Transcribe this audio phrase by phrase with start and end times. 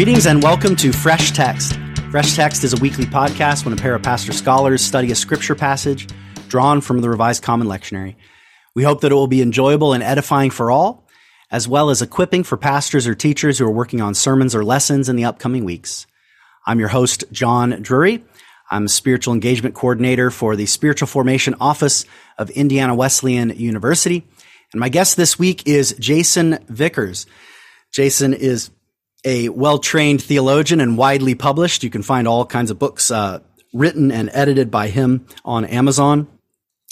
[0.00, 1.78] Greetings and welcome to Fresh Text.
[2.10, 5.54] Fresh Text is a weekly podcast when a pair of pastor scholars study a scripture
[5.54, 6.08] passage
[6.48, 8.16] drawn from the Revised Common Lectionary.
[8.74, 11.06] We hope that it will be enjoyable and edifying for all,
[11.50, 15.10] as well as equipping for pastors or teachers who are working on sermons or lessons
[15.10, 16.06] in the upcoming weeks.
[16.66, 18.24] I'm your host, John Drury.
[18.70, 22.06] I'm a spiritual engagement coordinator for the Spiritual Formation Office
[22.38, 24.26] of Indiana Wesleyan University.
[24.72, 27.26] And my guest this week is Jason Vickers.
[27.92, 28.70] Jason is
[29.24, 31.82] a well-trained theologian and widely published.
[31.82, 33.40] You can find all kinds of books uh,
[33.72, 36.28] written and edited by him on Amazon.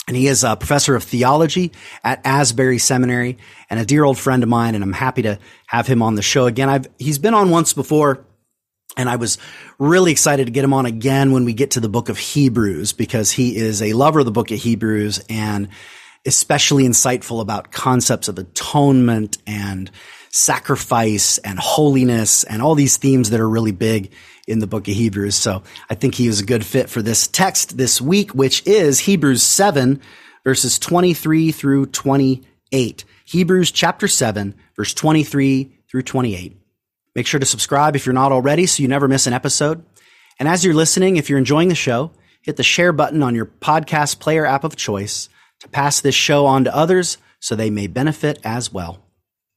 [0.07, 1.71] And he is a professor of theology
[2.03, 3.37] at Asbury Seminary
[3.69, 4.73] and a dear old friend of mine.
[4.73, 6.67] And I'm happy to have him on the show again.
[6.67, 8.25] I've, he's been on once before
[8.97, 9.37] and I was
[9.77, 12.93] really excited to get him on again when we get to the book of Hebrews
[12.93, 15.69] because he is a lover of the book of Hebrews and
[16.25, 19.89] especially insightful about concepts of atonement and
[20.31, 24.11] sacrifice and holiness and all these themes that are really big
[24.47, 25.35] in the book of Hebrews.
[25.35, 28.99] So I think he is a good fit for this text this week, which is
[28.99, 30.01] Hebrews 7
[30.43, 33.05] verses 23 through 28.
[33.25, 36.55] Hebrews chapter 7 verse 23 through 28.
[37.15, 39.83] Make sure to subscribe if you're not already so you never miss an episode.
[40.39, 43.45] And as you're listening, if you're enjoying the show, hit the share button on your
[43.45, 45.27] podcast player app of choice
[45.59, 49.08] to pass this show on to others so they may benefit as well.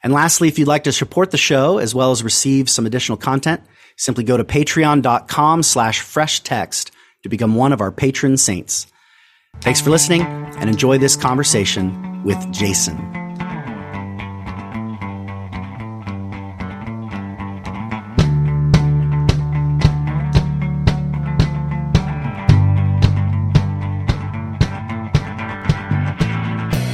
[0.03, 3.17] And lastly, if you'd like to support the show as well as receive some additional
[3.17, 3.62] content,
[3.97, 6.91] Simply go to patreon.com slash fresh text
[7.22, 8.86] to become one of our patron saints.
[9.61, 13.21] Thanks for listening and enjoy this conversation with Jason.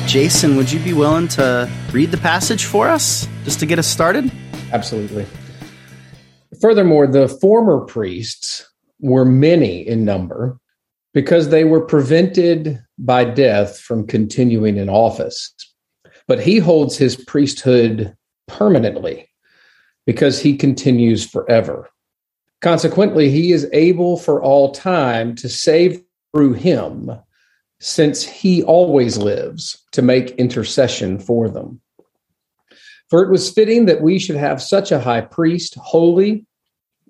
[0.08, 3.86] Jason, would you be willing to read the passage for us just to get us
[3.86, 4.32] started?
[4.72, 5.26] Absolutely.
[6.62, 8.66] Furthermore, the former priests
[9.00, 10.58] were many in number
[11.12, 15.54] because they were prevented by death from continuing in office.
[16.26, 18.16] But he holds his priesthood
[18.46, 19.28] permanently
[20.06, 21.90] because he continues forever.
[22.62, 26.02] Consequently, he is able for all time to save
[26.32, 27.10] through him,
[27.80, 31.80] since he always lives to make intercession for them.
[33.08, 36.44] For it was fitting that we should have such a high priest, holy,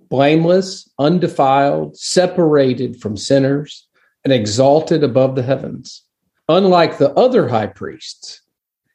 [0.08, 3.86] blameless, undefiled, separated from sinners,
[4.24, 6.02] and exalted above the heavens.
[6.48, 8.40] Unlike the other high priests,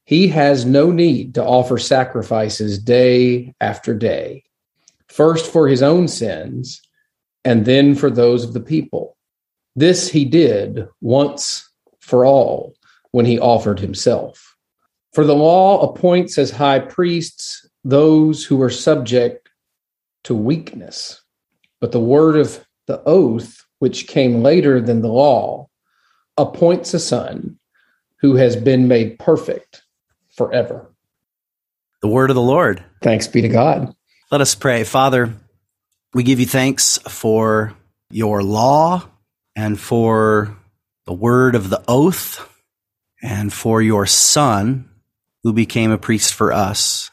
[0.06, 4.44] he has no need to offer sacrifices day after day,
[5.07, 6.81] first for his own sins,
[7.45, 9.12] and then for those of the people.
[9.75, 11.69] This he did once
[12.00, 12.75] for all
[13.11, 14.56] when he offered himself.
[15.13, 19.50] For the law appoints as high priests those who are subject
[20.23, 21.22] to weakness.
[21.79, 25.69] But the word of the oath, which came later than the law,
[26.38, 27.59] appoints a son
[28.22, 29.83] who has been made perfect
[30.29, 30.89] forever.
[32.01, 32.83] The word of the Lord.
[33.01, 33.94] Thanks be to God.
[34.31, 34.83] Let us pray.
[34.83, 35.33] Father,
[36.13, 37.73] we give you thanks for
[38.09, 39.03] your law
[39.56, 40.58] and for
[41.06, 42.50] the word of the oath
[43.22, 44.90] and for your son
[45.44, 47.12] who became a priest for us.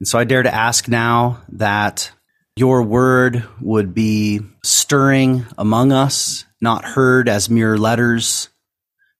[0.00, 2.10] And so I dare to ask now that
[2.56, 8.48] your word would be stirring among us, not heard as mere letters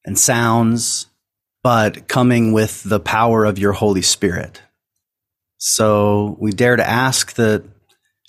[0.04, 1.06] and sounds,
[1.62, 4.60] but coming with the power of your Holy Spirit.
[5.58, 7.64] So we dare to ask that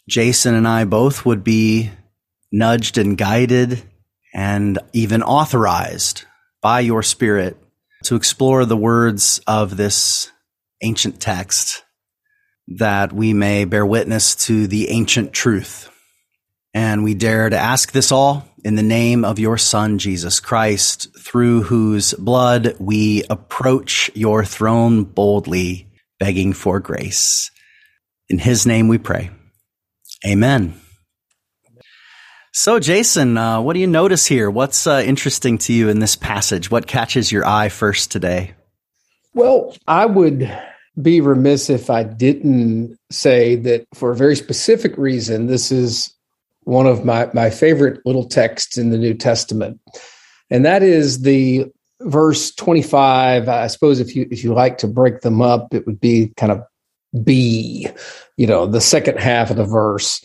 [0.08, 1.92] Jason and I both would be
[2.52, 3.82] nudged and guided
[4.34, 6.26] and even authorized
[6.62, 7.58] by your Spirit
[8.04, 10.32] to explore the words of this
[10.82, 11.84] ancient text
[12.68, 15.90] that we may bear witness to the ancient truth.
[16.74, 21.08] And we dare to ask this all in the name of your Son, Jesus Christ,
[21.20, 25.88] through whose blood we approach your throne boldly,
[26.20, 27.52] begging for grace.
[28.30, 29.30] In his name we pray.
[30.26, 30.80] Amen.
[32.56, 34.52] So, Jason, uh, what do you notice here?
[34.52, 36.70] What's uh, interesting to you in this passage?
[36.70, 38.54] What catches your eye first today?
[39.34, 40.56] Well, I would
[41.02, 46.14] be remiss if I didn't say that for a very specific reason, this is
[46.66, 49.82] one of my, my favorite little texts in the New Testament.
[50.52, 51.66] And that is the
[52.02, 53.50] verse 25.
[53.50, 56.52] I suppose if you if you like to break them up, it would be kind
[56.52, 56.62] of
[57.24, 57.88] B,
[58.38, 60.24] you know, the second half of the verse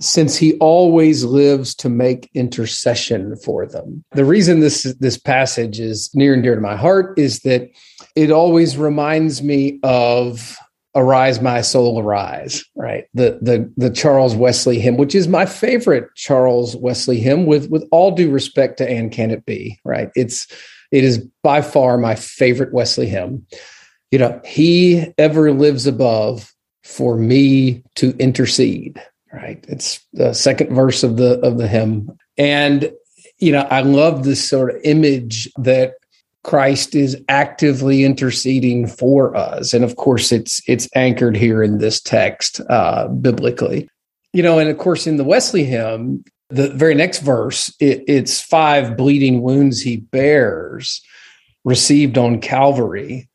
[0.00, 4.04] since he always lives to make intercession for them.
[4.12, 7.68] The reason this this passage is near and dear to my heart is that
[8.14, 10.56] it always reminds me of
[10.94, 13.04] arise my soul arise right?
[13.14, 17.86] The the the charles wesley hymn which is my favorite charles wesley hymn with with
[17.90, 20.10] all due respect to and can it be right?
[20.14, 20.46] It's
[20.92, 23.46] it is by far my favorite wesley hymn.
[24.10, 26.52] You know he ever lives above
[26.84, 29.02] for me to intercede
[29.36, 32.92] right it's the second verse of the of the hymn and
[33.38, 35.94] you know i love this sort of image that
[36.46, 42.00] Christ is actively interceding for us, and of course, it's it's anchored here in this
[42.00, 43.90] text uh, biblically.
[44.32, 48.40] You know, and of course, in the Wesley hymn, the very next verse, it, it's
[48.40, 51.02] five bleeding wounds he bears,
[51.64, 53.28] received on Calvary.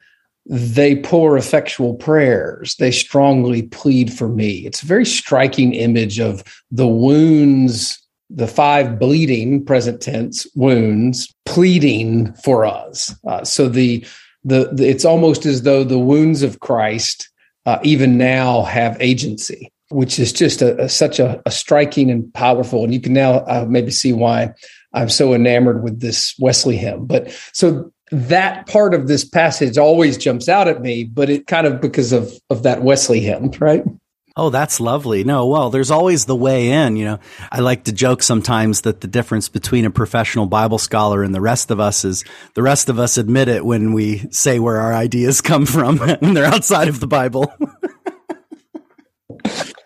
[0.47, 2.75] They pour effectual prayers.
[2.75, 4.65] They strongly plead for me.
[4.65, 8.01] It's a very striking image of the wounds
[8.33, 13.13] the five bleeding present tense wounds pleading for us.
[13.27, 14.05] Uh, so the,
[14.43, 17.29] the, the it's almost as though the wounds of Christ
[17.65, 22.33] uh, even now have agency, which is just a, a such a, a, striking and
[22.33, 22.83] powerful.
[22.83, 24.53] And you can now uh, maybe see why
[24.93, 27.05] I'm so enamored with this Wesley hymn.
[27.05, 31.65] But so that part of this passage always jumps out at me, but it kind
[31.65, 33.83] of because of of that Wesley hymn, right?
[34.37, 35.25] Oh, that's lovely.
[35.25, 36.95] No, well, there's always the way in.
[36.95, 37.19] You know,
[37.51, 41.41] I like to joke sometimes that the difference between a professional Bible scholar and the
[41.41, 42.23] rest of us is
[42.53, 46.33] the rest of us admit it when we say where our ideas come from when
[46.33, 47.53] they're outside of the Bible.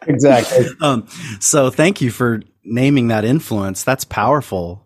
[0.07, 0.67] exactly.
[0.81, 1.07] Um,
[1.39, 3.83] so thank you for naming that influence.
[3.83, 4.84] That's powerful.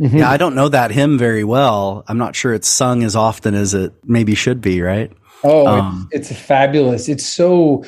[0.00, 0.18] Mm-hmm.
[0.18, 2.04] Yeah, I don't know that hymn very well.
[2.08, 5.12] I'm not sure it's sung as often as it maybe should be, right?
[5.44, 7.08] Oh, um, it's, it's fabulous.
[7.08, 7.84] It's so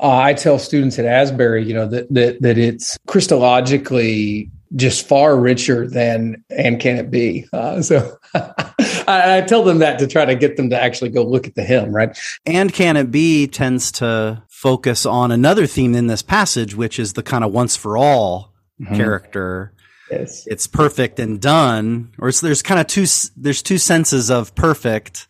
[0.00, 5.38] uh, I tell students at Asbury, you know, that that that it's Christologically just far
[5.38, 7.46] richer than and can it be?
[7.52, 11.24] Uh, so I, I, tell them that to try to get them to actually go
[11.24, 12.18] look at the hymn, right?
[12.44, 17.14] And can it be tends to focus on another theme in this passage, which is
[17.14, 18.94] the kind of once for all mm-hmm.
[18.96, 19.72] character.
[20.10, 20.46] Yes.
[20.46, 23.06] It's perfect and done, or there's kind of two
[23.36, 25.28] there's two senses of perfect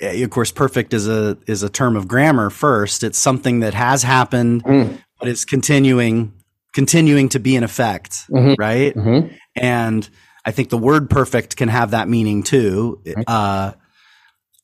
[0.00, 2.50] of course, perfect is a is a term of grammar.
[2.50, 4.98] First, it's something that has happened, mm.
[5.18, 6.32] but it's continuing
[6.72, 8.54] continuing to be in effect, mm-hmm.
[8.58, 8.94] right?
[8.94, 9.34] Mm-hmm.
[9.56, 10.08] And
[10.44, 13.02] I think the word perfect can have that meaning too.
[13.26, 13.72] Uh,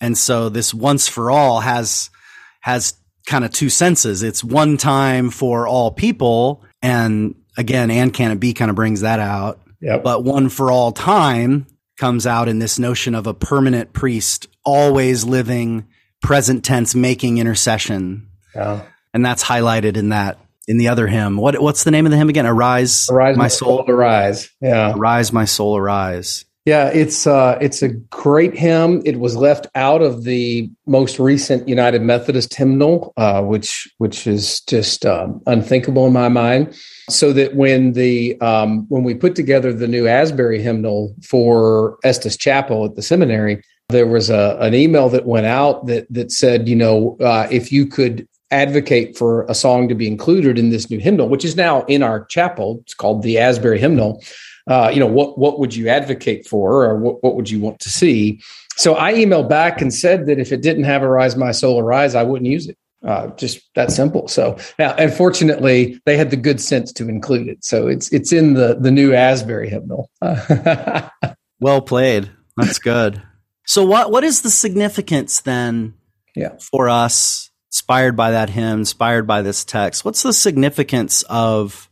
[0.01, 2.11] and so this once for all has
[2.61, 2.95] has
[3.27, 4.23] kind of two senses.
[4.23, 9.01] It's one time for all people, and again, and can it be kind of brings
[9.01, 9.61] that out.
[9.81, 10.03] Yep.
[10.03, 11.67] But one for all time
[11.97, 15.87] comes out in this notion of a permanent priest always living
[16.23, 18.29] present tense making intercession.
[18.55, 18.83] Yeah.
[19.15, 20.39] And that's highlighted in that
[20.69, 21.37] in the other hymn.
[21.37, 22.47] What what's the name of the hymn again?
[22.47, 23.79] Arise, arise my, my soul.
[23.79, 23.91] soul.
[23.91, 24.51] arise.
[24.61, 24.93] Yeah.
[24.95, 26.45] Arise my soul arise.
[26.67, 29.01] Yeah, it's uh it's a great hymn.
[29.05, 34.61] It was left out of the most recent United Methodist hymnal, uh, which which is
[34.63, 36.77] just um, unthinkable in my mind.
[37.09, 42.37] So that when the um, when we put together the new Asbury hymnal for Estes
[42.37, 46.69] Chapel at the seminary, there was a, an email that went out that that said,
[46.69, 50.91] you know, uh, if you could advocate for a song to be included in this
[50.91, 54.23] new hymnal, which is now in our chapel, it's called the Asbury Hymnal.
[54.69, 57.79] Uh, you know, what what would you advocate for, or what, what would you want
[57.81, 58.41] to see?
[58.77, 62.15] So I emailed back and said that if it didn't have "Arise, My Soul, Arise,"
[62.15, 62.77] I wouldn't use it.
[63.05, 64.27] Uh, just that simple.
[64.27, 67.65] So now, unfortunately, they had the good sense to include it.
[67.65, 70.11] So it's it's in the the new Asbury hymnal.
[71.61, 72.31] well played.
[72.57, 73.23] That's good.
[73.67, 75.95] So what what is the significance then
[76.35, 76.57] yeah.
[76.59, 80.03] for us inspired by that hymn, inspired by this text?
[80.03, 81.91] What's the significance of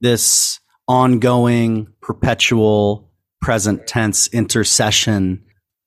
[0.00, 0.58] this
[0.88, 3.08] ongoing, perpetual,
[3.40, 5.44] present tense intercession?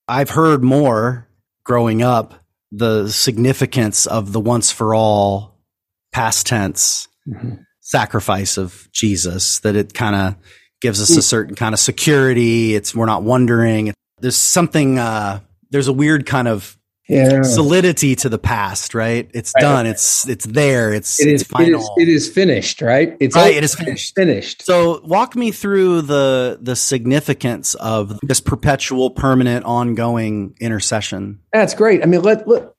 [0.08, 1.28] I've heard more
[1.64, 5.60] growing up the significance of the once for all
[6.12, 7.56] past tense mm-hmm.
[7.80, 10.36] sacrifice of Jesus that it kind of
[10.80, 12.74] gives us a certain kind of security.
[12.74, 16.78] It's we're not wondering there's something uh, there's a weird kind of
[17.10, 17.42] yeah.
[17.42, 19.30] solidity to the past, right?
[19.34, 19.62] It's right.
[19.62, 19.86] done.
[19.86, 20.92] It's it's there.
[20.92, 21.94] It's it is, it's final.
[21.96, 23.16] It is, it is finished, right?
[23.20, 23.54] It's right.
[23.54, 24.14] It is finished.
[24.14, 24.62] Finished.
[24.62, 31.40] So walk me through the the significance of this perpetual, permanent, ongoing intercession.
[31.52, 32.02] That's great.
[32.02, 32.72] I mean, let, let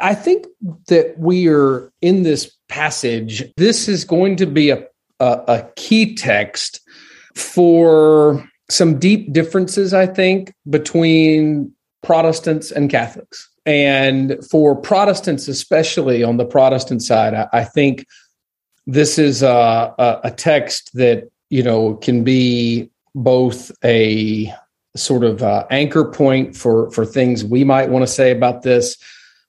[0.00, 0.46] I think
[0.88, 3.44] that we are in this passage.
[3.56, 4.86] This is going to be a,
[5.20, 6.80] a, a key text
[7.34, 13.48] for some deep differences, I think, between Protestants and Catholics.
[13.64, 18.06] And for Protestants, especially on the Protestant side, I, I think
[18.86, 24.52] this is a, a, a text that you know can be both a
[24.96, 28.96] sort of uh, anchor point for for things we might want to say about this,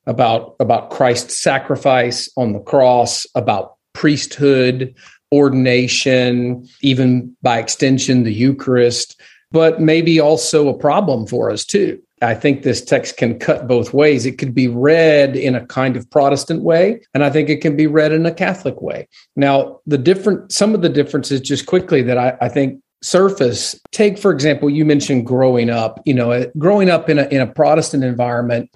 [0.05, 4.93] about about Christ's sacrifice on the cross, about priesthood,
[5.31, 9.19] ordination, even by extension the Eucharist,
[9.51, 11.99] but maybe also a problem for us too.
[12.23, 14.25] I think this text can cut both ways.
[14.25, 17.75] It could be read in a kind of Protestant way, and I think it can
[17.75, 19.07] be read in a Catholic way.
[19.35, 23.79] Now, the different, some of the differences, just quickly, that I, I think surface.
[23.91, 26.01] Take, for example, you mentioned growing up.
[26.05, 28.71] You know, growing up in a in a Protestant environment,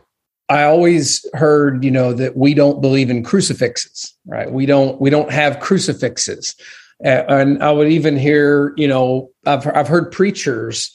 [0.49, 4.51] I always heard, you know, that we don't believe in crucifixes, right?
[4.51, 6.55] We don't we don't have crucifixes,
[7.01, 10.91] and I would even hear, you know, I've I've heard preachers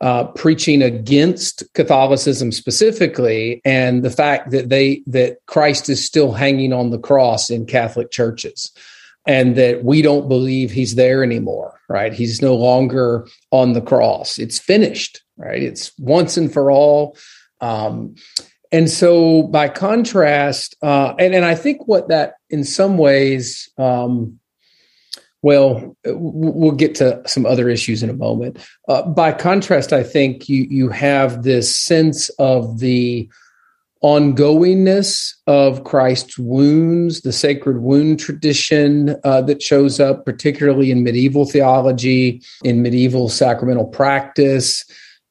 [0.00, 6.72] uh, preaching against Catholicism specifically, and the fact that they that Christ is still hanging
[6.72, 8.72] on the cross in Catholic churches,
[9.26, 11.78] and that we don't believe he's there anymore.
[11.88, 12.12] Right?
[12.12, 14.38] He's no longer on the cross.
[14.38, 15.22] It's finished.
[15.36, 15.62] Right?
[15.62, 17.16] It's once and for all.
[17.60, 18.14] Um,
[18.72, 23.68] and so, by contrast, uh, and and I think what that in some ways.
[23.76, 24.39] Um,
[25.42, 28.58] well, we'll get to some other issues in a moment.
[28.88, 33.28] Uh, by contrast, I think you you have this sense of the
[34.02, 41.44] ongoingness of Christ's wounds, the sacred wound tradition uh, that shows up, particularly in medieval
[41.44, 44.84] theology, in medieval sacramental practice.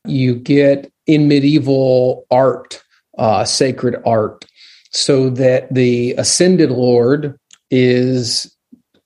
[0.06, 2.84] You get in medieval art,
[3.18, 4.46] uh, sacred art,
[4.92, 7.40] so that the ascended Lord
[7.72, 8.56] is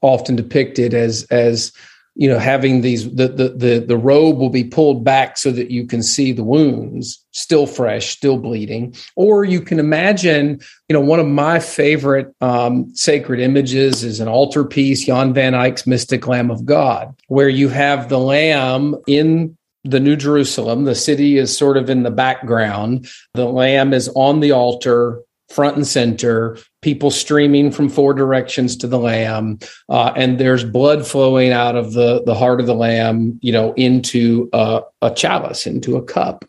[0.03, 1.71] often depicted as as
[2.15, 5.71] you know having these the, the the the robe will be pulled back so that
[5.71, 11.01] you can see the wounds still fresh still bleeding or you can imagine you know
[11.01, 16.51] one of my favorite um, sacred images is an altarpiece jan van eyck's mystic lamb
[16.51, 20.85] of god where you have the lamb in the New Jerusalem.
[20.85, 23.07] The city is sort of in the background.
[23.33, 28.87] The lamb is on the altar front and center, people streaming from four directions to
[28.87, 29.57] the lamb,
[29.89, 33.73] uh, and there's blood flowing out of the, the heart of the lamb, you know,
[33.73, 36.45] into a, a chalice, into a cup.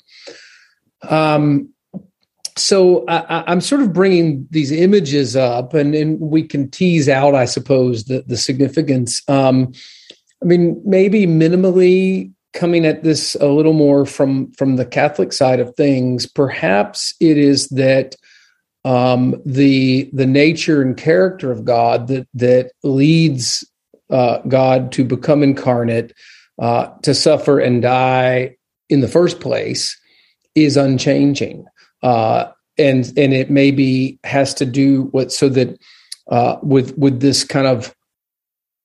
[1.08, 1.70] Um,
[2.56, 7.34] so I, am sort of bringing these images up, and, and we can tease out,
[7.34, 9.22] I suppose, the, the significance.
[9.28, 9.72] Um,
[10.42, 15.58] I mean, maybe minimally coming at this a little more from from the Catholic side
[15.58, 16.26] of things.
[16.26, 18.14] Perhaps it is that
[18.84, 23.64] um, the the nature and character of God that that leads
[24.10, 26.12] uh, God to become incarnate,
[26.58, 28.56] uh, to suffer and die
[28.88, 29.98] in the first place,
[30.54, 31.64] is unchanging,
[32.02, 35.78] uh, and and it maybe has to do with so that
[36.28, 37.94] uh, with with this kind of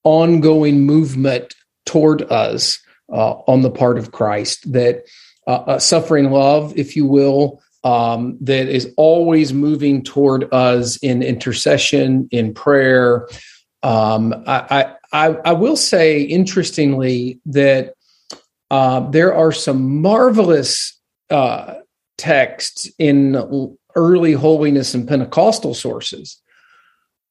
[0.06, 1.53] ongoing movement
[1.86, 2.79] toward us
[3.12, 5.03] uh, on the part of Christ that
[5.46, 12.27] uh, suffering love, if you will um, that is always moving toward us in intercession,
[12.31, 13.27] in prayer.
[13.83, 17.93] Um, I, I, I will say, interestingly, that
[18.69, 21.75] uh, there are some marvelous uh,
[22.17, 26.41] texts in early holiness and Pentecostal sources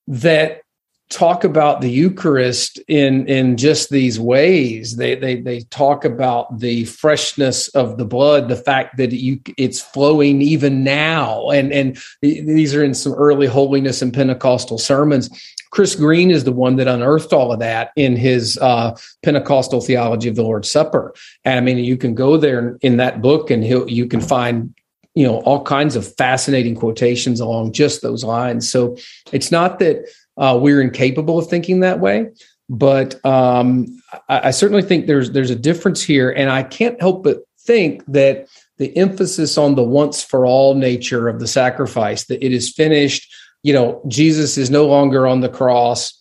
[0.06, 0.62] that
[1.10, 4.96] talk about the Eucharist in in just these ways.
[4.96, 9.80] They they they talk about the freshness of the blood, the fact that you it's
[9.80, 15.30] flowing even now, and and these are in some early holiness and Pentecostal sermons.
[15.70, 20.28] Chris Green is the one that unearthed all of that in his uh, Pentecostal theology
[20.28, 21.14] of the Lord's Supper.
[21.44, 24.74] And I mean, you can go there in that book, and you can find
[25.14, 28.70] you know all kinds of fascinating quotations along just those lines.
[28.70, 28.96] So
[29.32, 30.04] it's not that
[30.38, 32.30] uh, we're incapable of thinking that way.
[32.68, 33.86] But um,
[34.28, 38.04] I, I certainly think there's there's a difference here, and I can't help but think
[38.06, 42.72] that the emphasis on the once for all nature of the sacrifice, that it is
[42.72, 43.30] finished,
[43.62, 46.14] you know, Jesus is no longer on the cross,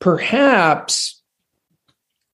[0.00, 1.22] perhaps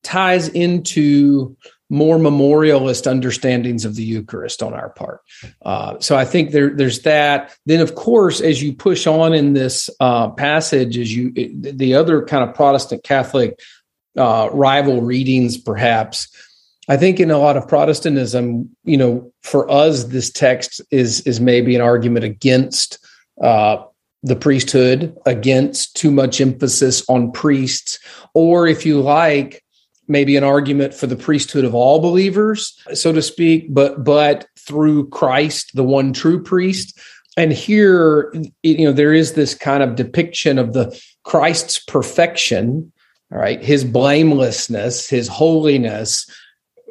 [0.02, 1.56] ties into
[1.92, 5.20] more memorialist understandings of the Eucharist on our part.
[5.60, 7.54] Uh, so I think there, there's that.
[7.66, 12.24] Then, of course, as you push on in this uh, passage, as you the other
[12.24, 13.60] kind of Protestant Catholic
[14.16, 16.28] uh, rival readings, perhaps.
[16.88, 21.40] I think in a lot of Protestantism, you know, for us, this text is is
[21.40, 22.98] maybe an argument against
[23.42, 23.84] uh,
[24.22, 27.98] the priesthood, against too much emphasis on priests,
[28.32, 29.62] or if you like,
[30.08, 35.08] maybe an argument for the priesthood of all believers, so to speak, but but through
[35.08, 36.98] Christ, the one true priest.
[37.36, 38.32] And here,
[38.62, 42.92] you know, there is this kind of depiction of the Christ's perfection,
[43.32, 46.26] all right, his blamelessness, his holiness,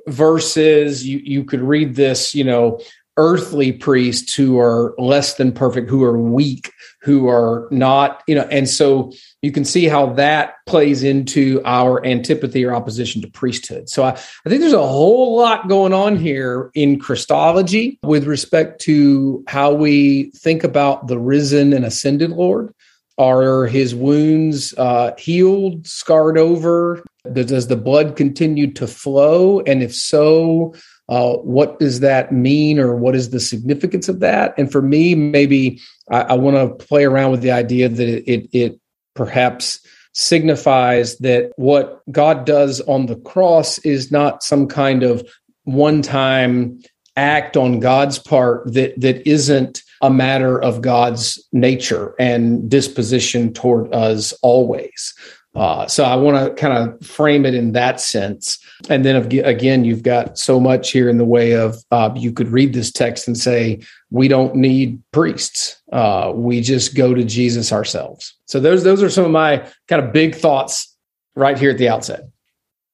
[0.07, 2.79] versus you you could read this, you know,
[3.17, 8.47] earthly priests who are less than perfect, who are weak, who are not, you know,
[8.51, 13.89] and so you can see how that plays into our antipathy or opposition to priesthood.
[13.89, 18.81] So I, I think there's a whole lot going on here in Christology with respect
[18.81, 22.73] to how we think about the risen and ascended Lord.
[23.17, 27.03] Are his wounds uh, healed, scarred over?
[27.31, 29.59] Does the blood continue to flow?
[29.59, 30.73] And if so,
[31.11, 34.53] uh, what does that mean or what is the significance of that?
[34.57, 35.77] And for me, maybe
[36.09, 38.79] I, I want to play around with the idea that it, it, it
[39.13, 45.21] perhaps signifies that what God does on the cross is not some kind of
[45.65, 46.79] one time
[47.17, 53.93] act on God's part that that isn't a matter of God's nature and disposition toward
[53.93, 55.13] us always.
[55.53, 58.57] Uh, so I want to kind of frame it in that sense.
[58.89, 62.47] And then again, you've got so much here in the way of uh, you could
[62.47, 63.81] read this text and say,
[64.11, 65.81] we don't need priests.
[65.91, 68.33] Uh, we just go to Jesus ourselves.
[68.45, 70.95] So those those are some of my kind of big thoughts
[71.35, 72.29] right here at the outset.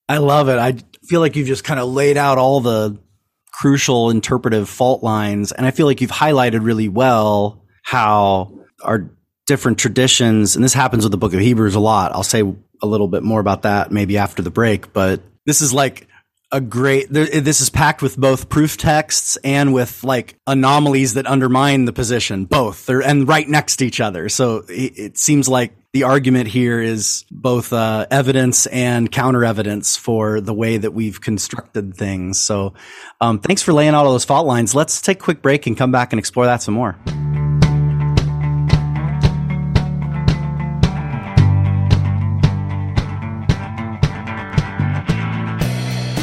[0.09, 0.57] I love it.
[0.57, 2.97] I feel like you've just kind of laid out all the
[3.51, 9.11] crucial interpretive fault lines, and I feel like you've highlighted really well how our
[9.47, 12.11] different traditions, and this happens with the book of Hebrews a lot.
[12.11, 12.43] I'll say
[12.81, 16.07] a little bit more about that maybe after the break, but this is like
[16.51, 21.85] a great, this is packed with both proof texts and with like anomalies that undermine
[21.85, 22.85] the position, both.
[22.85, 24.29] They're, and right next to each other.
[24.29, 30.39] So it, seems like the argument here is both uh, evidence and counter evidence for
[30.39, 32.39] the way that we've constructed things.
[32.39, 32.75] So
[33.19, 34.73] um, thanks for laying out all those fault lines.
[34.73, 36.97] Let's take a quick break and come back and explore that some more.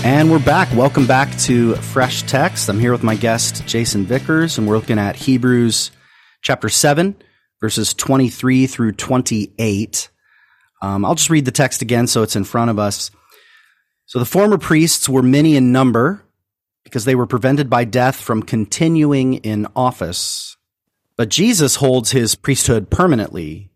[0.04, 0.70] And we're back.
[0.76, 2.68] Welcome back to Fresh Text.
[2.68, 5.92] I'm here with my guest, Jason Vickers, and we're looking at Hebrews
[6.42, 7.16] chapter 7,
[7.58, 10.10] verses 23 through 28.
[10.82, 13.10] Um, I'll just read the text again so it's in front of us.
[14.04, 16.22] So the former priests were many in number
[16.82, 20.58] because they were prevented by death from continuing in office.
[21.16, 23.70] But Jesus holds his priesthood permanently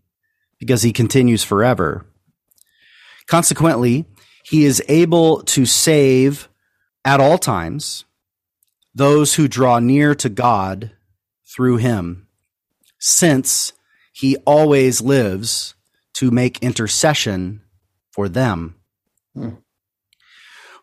[0.58, 2.04] because he continues forever.
[3.26, 4.04] Consequently,
[4.48, 6.48] he is able to save
[7.04, 8.06] at all times
[8.94, 10.92] those who draw near to God
[11.46, 12.26] through him,
[12.98, 13.74] since
[14.12, 15.74] he always lives
[16.14, 17.60] to make intercession
[18.10, 18.74] for them.
[19.34, 19.56] Hmm.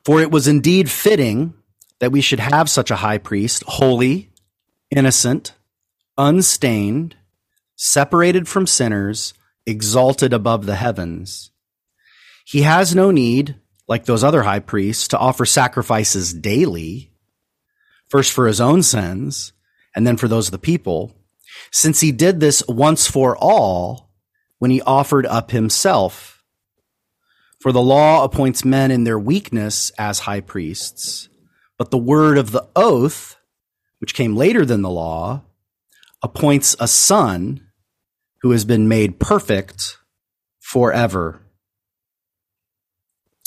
[0.05, 1.55] For it was indeed fitting
[1.99, 4.29] that we should have such a high priest, holy,
[4.91, 5.53] innocent,
[6.19, 7.15] unstained,
[7.75, 9.33] separated from sinners,
[9.65, 11.49] exalted above the heavens
[12.45, 13.55] he has no need,
[13.87, 17.11] like those other high priests, to offer sacrifices daily,
[18.07, 19.51] first for his own sins,
[19.95, 21.11] and then for those of the people,
[21.71, 24.11] since he did this once for all
[24.59, 26.43] when he offered up himself.
[27.59, 31.29] For the law appoints men in their weakness as high priests,
[31.79, 33.37] but the word of the oath,
[33.97, 35.41] which came later than the law,
[36.21, 37.65] appoints a son
[38.43, 39.97] who has been made perfect
[40.59, 41.41] forever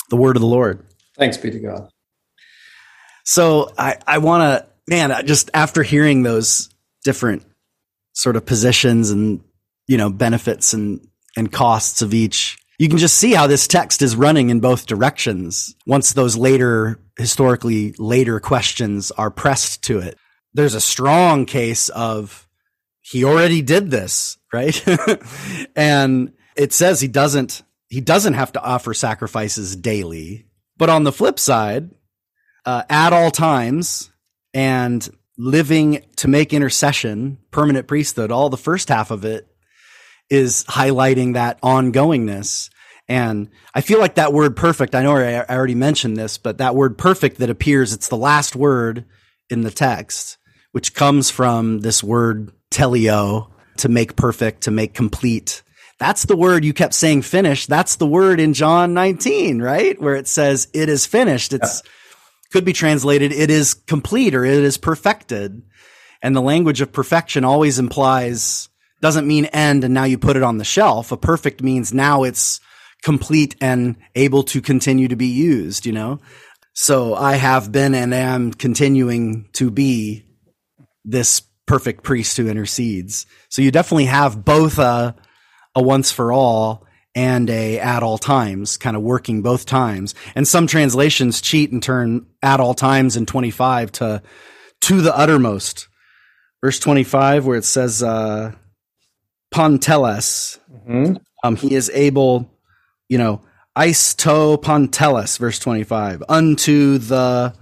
[0.09, 0.85] the word of the Lord.
[1.17, 1.89] Thanks be to God.
[3.25, 6.69] So I, I want to, man, just after hearing those
[7.03, 7.45] different
[8.13, 9.43] sort of positions and,
[9.87, 14.01] you know, benefits and, and costs of each, you can just see how this text
[14.01, 20.17] is running in both directions once those later, historically later questions are pressed to it.
[20.53, 22.47] There's a strong case of
[23.01, 24.83] he already did this, right?
[25.75, 30.45] and it says he doesn't he doesn't have to offer sacrifices daily.
[30.77, 31.89] But on the flip side,
[32.65, 34.11] uh, at all times
[34.53, 39.47] and living to make intercession, permanent priesthood, all the first half of it
[40.29, 42.69] is highlighting that ongoingness.
[43.07, 46.75] And I feel like that word perfect, I know I already mentioned this, but that
[46.75, 49.05] word perfect that appears, it's the last word
[49.49, 50.37] in the text,
[50.73, 55.63] which comes from this word teleo, to make perfect, to make complete.
[55.99, 57.67] That's the word you kept saying finished.
[57.67, 59.99] That's the word in John 19, right?
[60.01, 61.51] Where it says it is finished.
[61.51, 61.91] It's yeah.
[62.51, 65.61] could be translated it is complete or it is perfected.
[66.21, 68.69] And the language of perfection always implies
[69.01, 71.11] doesn't mean end and now you put it on the shelf.
[71.11, 72.59] A perfect means now it's
[73.01, 76.19] complete and able to continue to be used, you know?
[76.73, 80.25] So I have been and am continuing to be
[81.03, 83.25] this perfect priest who intercedes.
[83.49, 85.15] So you definitely have both a
[85.79, 90.13] a once for all and a at all times, kind of working both times.
[90.35, 94.21] And some translations cheat and turn at all times in 25 to
[94.81, 95.87] to the uttermost.
[96.61, 98.51] Verse 25, where it says, uh,
[99.49, 101.15] Panteles, mm-hmm.
[101.43, 102.51] um, he is able,
[103.07, 103.41] you know,
[103.77, 107.53] eis to Panteles, verse 25, unto the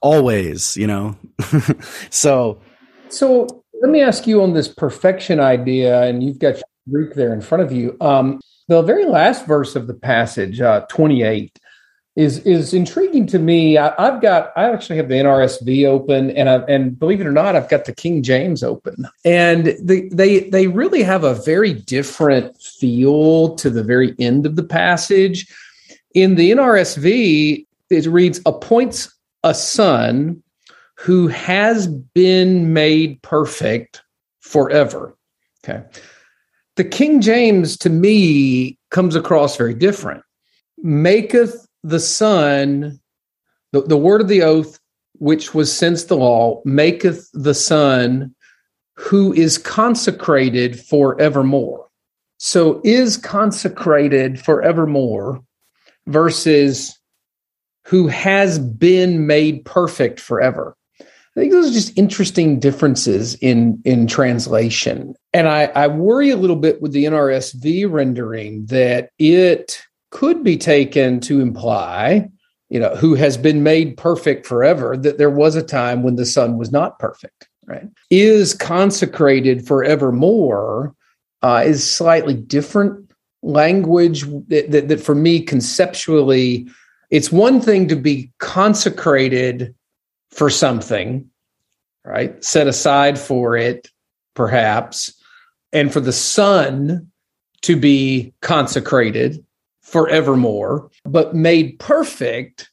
[0.00, 1.16] always, you know.
[2.10, 2.60] so,
[3.08, 7.40] so let me ask you on this perfection idea, and you've got Greek there in
[7.40, 7.96] front of you.
[8.00, 11.58] Um, the very last verse of the passage, uh, 28,
[12.14, 13.78] is is intriguing to me.
[13.78, 17.32] I, have got I actually have the NRSV open, and I, and believe it or
[17.32, 21.72] not, I've got the King James open, and they they they really have a very
[21.72, 25.46] different feel to the very end of the passage.
[26.14, 29.10] In the NRSV, it reads, "appoints
[29.42, 30.42] a son
[30.96, 34.02] who has been made perfect
[34.40, 35.16] forever."
[35.64, 35.82] Okay.
[36.76, 40.22] The King James to me comes across very different.
[40.82, 42.98] Maketh the Son,
[43.72, 44.78] the, the word of the oath,
[45.18, 48.34] which was since the law, maketh the Son
[48.96, 51.88] who is consecrated forevermore.
[52.38, 55.42] So is consecrated forevermore
[56.06, 56.98] versus
[57.84, 60.76] who has been made perfect forever.
[61.34, 65.14] I think those are just interesting differences in in translation.
[65.32, 70.58] And I, I worry a little bit with the NRSV rendering that it could be
[70.58, 72.28] taken to imply,
[72.68, 76.26] you know, who has been made perfect forever, that there was a time when the
[76.26, 77.88] son was not perfect, right?
[78.10, 80.94] Is consecrated forevermore
[81.42, 83.10] uh, is slightly different
[83.42, 86.68] language that, that, that for me conceptually,
[87.10, 89.74] it's one thing to be consecrated
[90.32, 91.28] for something,
[92.04, 92.42] right?
[92.42, 93.88] Set aside for it,
[94.34, 95.14] perhaps,
[95.72, 97.10] and for the son
[97.62, 99.44] to be consecrated
[99.82, 102.70] forevermore, but made perfect.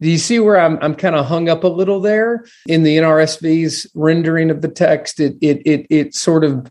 [0.00, 2.96] Do you see where I'm I'm kind of hung up a little there in the
[2.98, 5.20] NRSV's rendering of the text?
[5.20, 6.70] It it it it sort of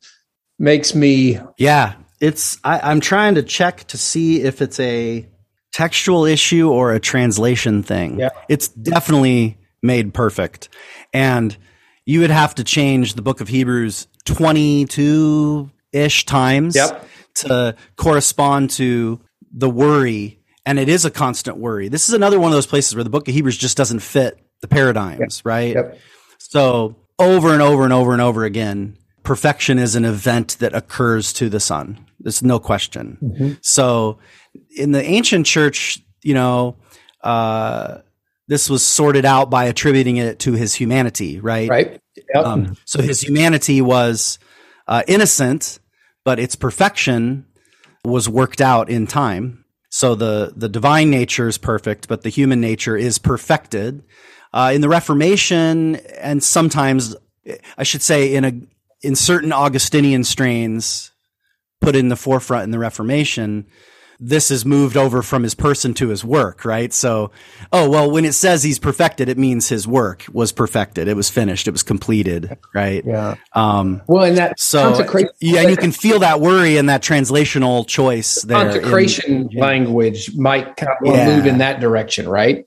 [0.58, 1.96] makes me Yeah.
[2.20, 5.28] It's I, I'm trying to check to see if it's a
[5.72, 8.20] textual issue or a translation thing.
[8.20, 8.30] Yeah.
[8.50, 10.70] It's definitely made perfect.
[11.13, 11.56] And
[12.06, 17.06] you would have to change the book of Hebrews 22 ish times yep.
[17.36, 19.20] to correspond to
[19.52, 21.88] the worry, and it is a constant worry.
[21.88, 24.39] This is another one of those places where the book of Hebrews just doesn't fit
[24.62, 25.46] the paradigms, yep.
[25.46, 25.76] right?
[25.76, 26.00] Yep.
[26.38, 31.34] So over and over and over and over again, perfection is an event that occurs
[31.34, 32.06] to the Son.
[32.20, 33.18] There's no question.
[33.22, 33.54] Mm-hmm.
[33.62, 34.20] So
[34.76, 36.76] in the ancient church, you know,
[37.22, 38.00] uh,
[38.50, 41.70] this was sorted out by attributing it to his humanity, right?
[41.70, 42.02] Right.
[42.34, 42.46] Yep.
[42.46, 44.40] Um, so his humanity was
[44.88, 45.80] uh, innocent,
[46.26, 47.46] but its perfection
[48.04, 49.66] was worked out in time.
[49.92, 54.04] So the, the divine nature is perfect, but the human nature is perfected.
[54.52, 57.16] Uh, in the Reformation, and sometimes
[57.78, 58.54] I should say in a
[59.02, 61.12] in certain Augustinian strains
[61.82, 63.68] put in the forefront in the Reformation,
[64.22, 66.92] this is moved over from his person to his work, right?
[66.92, 67.32] So,
[67.72, 71.08] oh, well, when it says he's perfected, it means his work was perfected.
[71.08, 71.70] It was finished.
[71.70, 73.02] It was completed, right?
[73.06, 73.36] Yeah.
[73.54, 74.90] Um, well, and that so,
[75.40, 78.58] yeah, and you can feel that worry and that translational choice there.
[78.58, 81.36] Consecration in, language might kind of yeah.
[81.36, 82.66] move in that direction, right?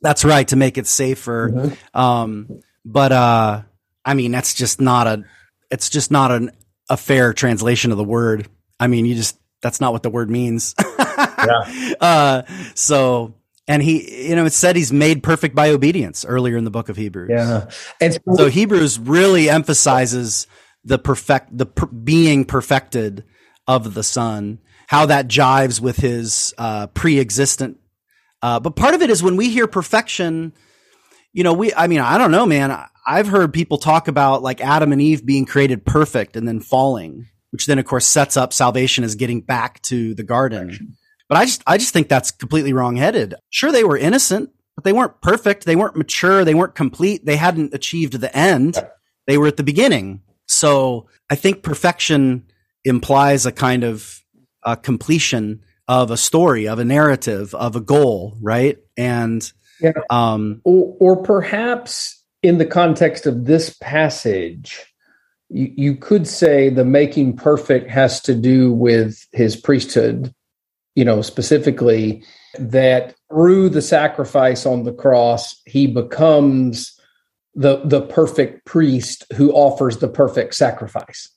[0.00, 0.48] That's right.
[0.48, 1.50] To make it safer.
[1.52, 1.98] Mm-hmm.
[1.98, 3.62] Um, but, uh,
[4.02, 5.24] I mean, that's just not a,
[5.70, 6.52] it's just not an,
[6.88, 8.48] a fair translation of the word.
[8.80, 10.74] I mean, you just, that's not what the word means.
[10.98, 11.92] yeah.
[12.00, 12.42] Uh,
[12.74, 13.34] so,
[13.68, 16.88] and he, you know, it said he's made perfect by obedience earlier in the book
[16.88, 17.30] of Hebrews.
[17.32, 17.70] Yeah.
[18.00, 20.46] And so, so Hebrews really emphasizes
[20.84, 23.24] the perfect, the per- being perfected
[23.66, 27.78] of the son, how that jives with his, uh, pre-existent.
[28.42, 30.52] Uh, but part of it is when we hear perfection,
[31.32, 32.78] you know, we, I mean, I don't know, man.
[33.06, 37.26] I've heard people talk about like Adam and Eve being created perfect and then falling
[37.56, 40.94] which then of course sets up salvation as getting back to the garden.
[41.26, 43.34] But I just, I just think that's completely wrongheaded.
[43.48, 45.64] Sure, they were innocent, but they weren't perfect.
[45.64, 46.44] They weren't mature.
[46.44, 47.24] They weren't complete.
[47.24, 48.76] They hadn't achieved the end.
[49.26, 50.20] They were at the beginning.
[50.46, 52.44] So I think perfection
[52.84, 54.22] implies a kind of
[54.62, 58.76] uh, completion of a story, of a narrative, of a goal, right?
[58.98, 59.92] And yeah.
[60.10, 64.84] um, or, or perhaps in the context of this passage,
[65.48, 70.34] you, you could say the making perfect has to do with his priesthood,
[70.94, 72.22] you know, specifically
[72.58, 76.98] that through the sacrifice on the cross, he becomes
[77.54, 81.28] the the perfect priest who offers the perfect sacrifice.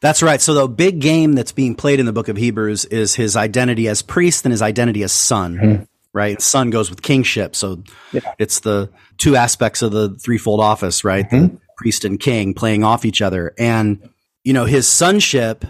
[0.00, 0.40] That's right.
[0.40, 3.86] So the big game that's being played in the book of Hebrews is his identity
[3.86, 5.56] as priest and his identity as son.
[5.56, 5.82] Mm-hmm.
[6.12, 6.40] right?
[6.42, 7.54] Son goes with kingship.
[7.54, 8.20] So Yeah.
[8.38, 11.28] it's the two aspects of the threefold office, right?
[11.30, 11.58] The Mhm.
[11.80, 13.54] Priest and king playing off each other.
[13.58, 14.06] And,
[14.44, 15.64] you know, his sonship,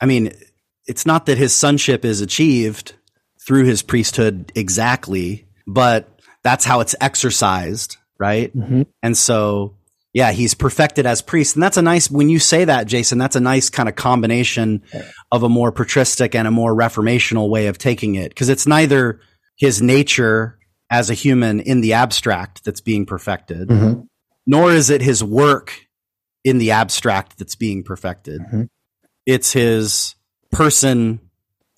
[0.00, 0.32] I mean,
[0.88, 2.94] it's not that his sonship is achieved
[3.46, 6.08] through his priesthood exactly, but
[6.42, 8.54] that's how it's exercised, right?
[8.56, 8.86] Mhm.
[9.00, 9.76] And so,
[10.12, 11.54] yeah, he's perfected as priest.
[11.54, 14.82] And that's a nice, when you say that, Jason, that's a nice kind of combination
[15.30, 18.34] of a more patristic and a more reformational way of taking it.
[18.34, 19.20] Cause it's neither
[19.56, 20.58] his nature
[20.90, 24.06] as a human in the abstract that's being perfected, Mhm.
[24.46, 25.72] Nor is it his work
[26.44, 28.40] in the abstract that's being perfected.
[28.52, 28.68] Mhm.
[29.26, 30.14] It's his
[30.50, 31.20] person,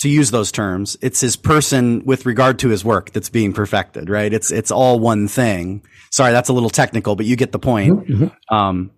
[0.01, 4.09] to use those terms, it's his person with regard to his work that's being perfected,
[4.11, 4.33] right?
[4.33, 5.83] It's, it's all one thing.
[6.11, 8.07] Sorry, that's a little technical, but you get the point.
[8.09, 8.35] Mhm.
[8.51, 8.91] Um,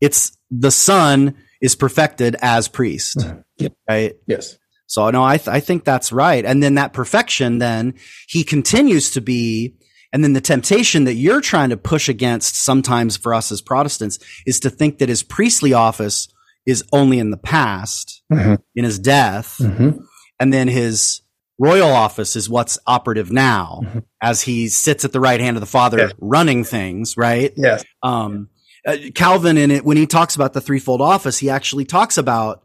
[0.00, 3.24] it's the son is perfected as priest,
[3.58, 3.72] Yep.
[3.88, 4.14] right?
[4.26, 4.56] Yes.
[4.86, 6.44] So no, I, th- I think that's right.
[6.44, 7.94] And then that perfection, then
[8.28, 9.74] he continues to be,
[10.12, 14.18] and then the temptation that you're trying to push against sometimes for us as Protestants
[14.46, 16.28] is to think that his priestly office
[16.66, 18.58] is only in the past, Mhm.
[18.74, 20.00] in his death, Mhm.
[20.38, 21.22] and then his
[21.58, 24.02] royal office is what's operative now Mhm.
[24.22, 26.12] as he sits at the right hand of the Father Yes.
[26.18, 27.52] running things, right?
[27.56, 27.84] Yes.
[28.02, 28.48] um,
[28.86, 32.62] uh, Calvin in it when he talks about the threefold office, he actually talks about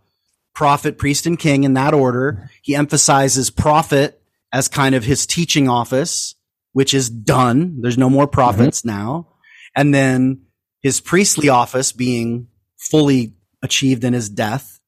[0.54, 2.50] prophet, priest, and king in that order.
[2.62, 4.22] He emphasizes prophet
[4.54, 6.35] as kind of his teaching office,
[6.76, 7.80] which is done.
[7.80, 8.90] There's no more prophets mm-hmm.
[8.90, 9.30] now,
[9.78, 10.42] and then
[10.82, 13.34] his priestly office being fully
[13.64, 14.82] achieved in his death.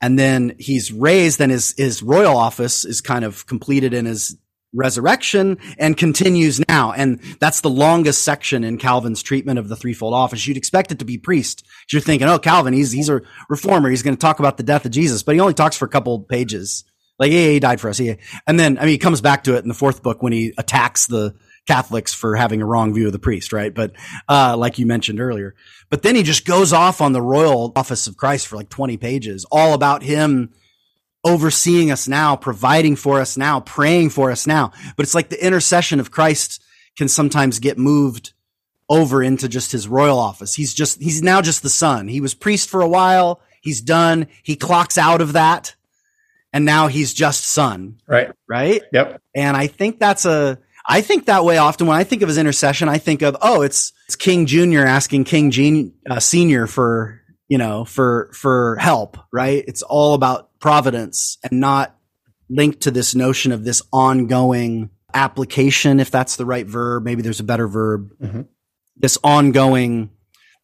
[0.00, 4.38] And then he's raised and his, his royal office is kind of completed in his
[4.72, 6.92] resurrection and continues now.
[6.92, 10.46] And that's the longest section in Calvin's treatment of the threefold office.
[10.46, 11.66] You'd expect it to be priest.
[11.90, 13.90] You're thinking, oh, Calvin, he's, he's a reformer.
[13.90, 15.88] He's going to talk about the death of Jesus, but he only talks for a
[15.88, 16.84] couple pages.
[17.20, 18.00] Like, yeah, he died for us.
[18.00, 18.14] Yeah.
[18.46, 20.54] And then, I mean, he comes back to it in the fourth book when he
[20.56, 21.34] attacks the
[21.68, 23.74] Catholics for having a wrong view of the priest, right?
[23.74, 23.92] But,
[24.26, 25.54] uh, like you mentioned earlier,
[25.90, 28.96] but then he just goes off on the royal office of Christ for like 20
[28.96, 30.54] pages, all about him
[31.22, 34.72] overseeing us now, providing for us now, praying for us now.
[34.96, 36.62] But it's like the intercession of Christ
[36.96, 38.32] can sometimes get moved
[38.88, 40.54] over into just his royal office.
[40.54, 42.08] He's just, he's now just the son.
[42.08, 43.42] He was priest for a while.
[43.60, 44.26] He's done.
[44.42, 45.76] He clocks out of that.
[46.52, 48.32] And now he's just son, Right.
[48.48, 48.82] right?
[48.92, 49.20] Yep.
[49.36, 50.58] And I think that's a,
[50.88, 53.62] I think that way often when I think of his intercession, I think of, oh,
[53.62, 54.80] it's, it's King Jr.
[54.80, 59.62] asking King Gen, uh, Senior for, you know, for, for help, right?
[59.68, 61.94] It's all about providence and not
[62.48, 67.04] linked to this notion of this ongoing application, if that's the right verb.
[67.04, 68.10] Maybe there's a better verb.
[68.20, 68.46] Mhm.
[68.96, 70.10] This ongoing,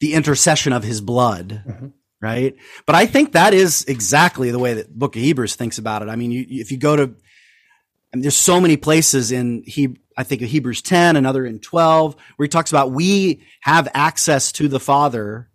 [0.01, 1.62] the intercession of his blood.
[1.68, 1.92] Mhm.
[2.27, 2.57] Right.
[2.87, 6.09] But I think that is exactly the way that book of Hebrews thinks about it.
[6.09, 7.15] I mean, you, if you go to,
[8.12, 12.45] there's so many places in he, I think of Hebrews 10, another in 12, where
[12.45, 15.49] he talks about we have access to the Father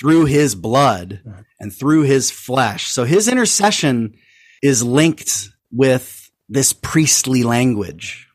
[0.00, 1.20] through his blood
[1.60, 2.86] and through his flesh.
[2.86, 4.16] So his intercession
[4.62, 8.26] is linked with this priestly language.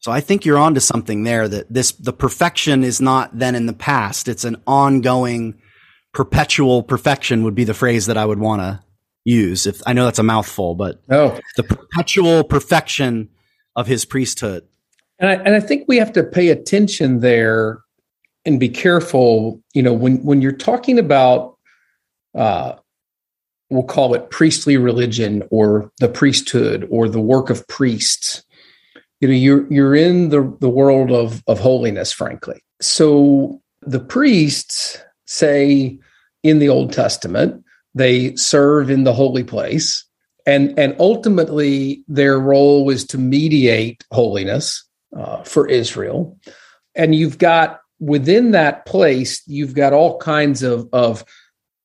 [0.00, 3.66] So I think you're onto something there that this, the perfection is not then in
[3.66, 4.26] the past.
[4.26, 5.61] It's an ongoing
[6.12, 8.80] perpetual perfection would be the phrase that I would want to
[9.24, 9.66] use.
[9.66, 13.28] If I know that's a mouthful, but Oh, the perpetual perfection
[13.76, 14.66] of his priesthood.
[15.18, 17.80] And I, and I think we have to pay attention there
[18.44, 19.62] and be careful.
[19.72, 21.56] You know, when when you're talking about,
[22.34, 22.74] uh,
[23.70, 28.44] we'll call it priestly religion or the priesthood or the work of priests.
[29.20, 32.60] You know, you're you're in the the world of of holiness, frankly.
[32.80, 34.98] So the priests
[35.32, 35.98] say
[36.42, 37.64] in the Old Testament
[37.94, 40.04] they serve in the holy place,
[40.46, 44.84] and and ultimately their role is to mediate holiness
[45.16, 46.38] uh, for Israel.
[46.94, 51.24] And you've got within that place, you've got all kinds of of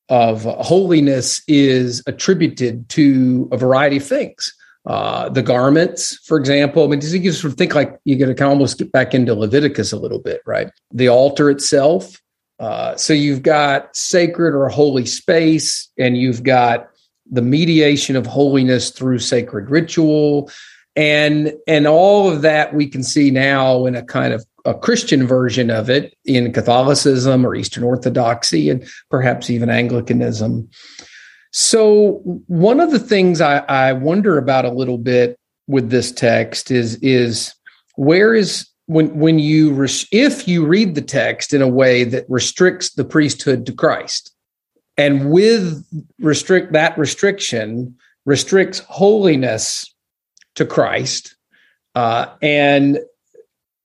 [0.10, 4.54] of holiness is attributed to a variety of things.
[4.86, 8.46] Uh, the garments, for example, I mean, you can sort of think like you to
[8.46, 10.72] almost get back into Leviticus a little bit, right?
[10.94, 12.22] The altar itself.
[12.60, 16.90] Uh, so you've got sacred or holy space, and you've got
[17.30, 20.50] the mediation of holiness through sacred ritual.
[20.96, 25.26] And and all of that we can see now in a kind of a christian
[25.28, 30.68] version of it in catholicism or eastern orthodoxy and perhaps even anglicanism.
[31.52, 36.72] So one of the things I, I wonder about a little bit with this text
[36.72, 37.54] is is
[37.96, 42.26] where is when when you res- if you read the text in a way that
[42.28, 44.34] restricts the priesthood to christ
[44.98, 45.86] and with
[46.20, 47.96] restrict that restriction
[48.26, 49.94] restricts holiness
[50.56, 51.36] to Christ,
[51.96, 53.00] uh, and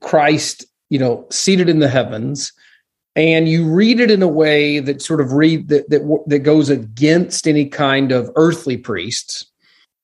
[0.01, 2.53] Christ, you know, seated in the heavens,
[3.15, 6.71] and you read it in a way that sort of read that that, that goes
[6.71, 9.47] against any kind of earthly priests.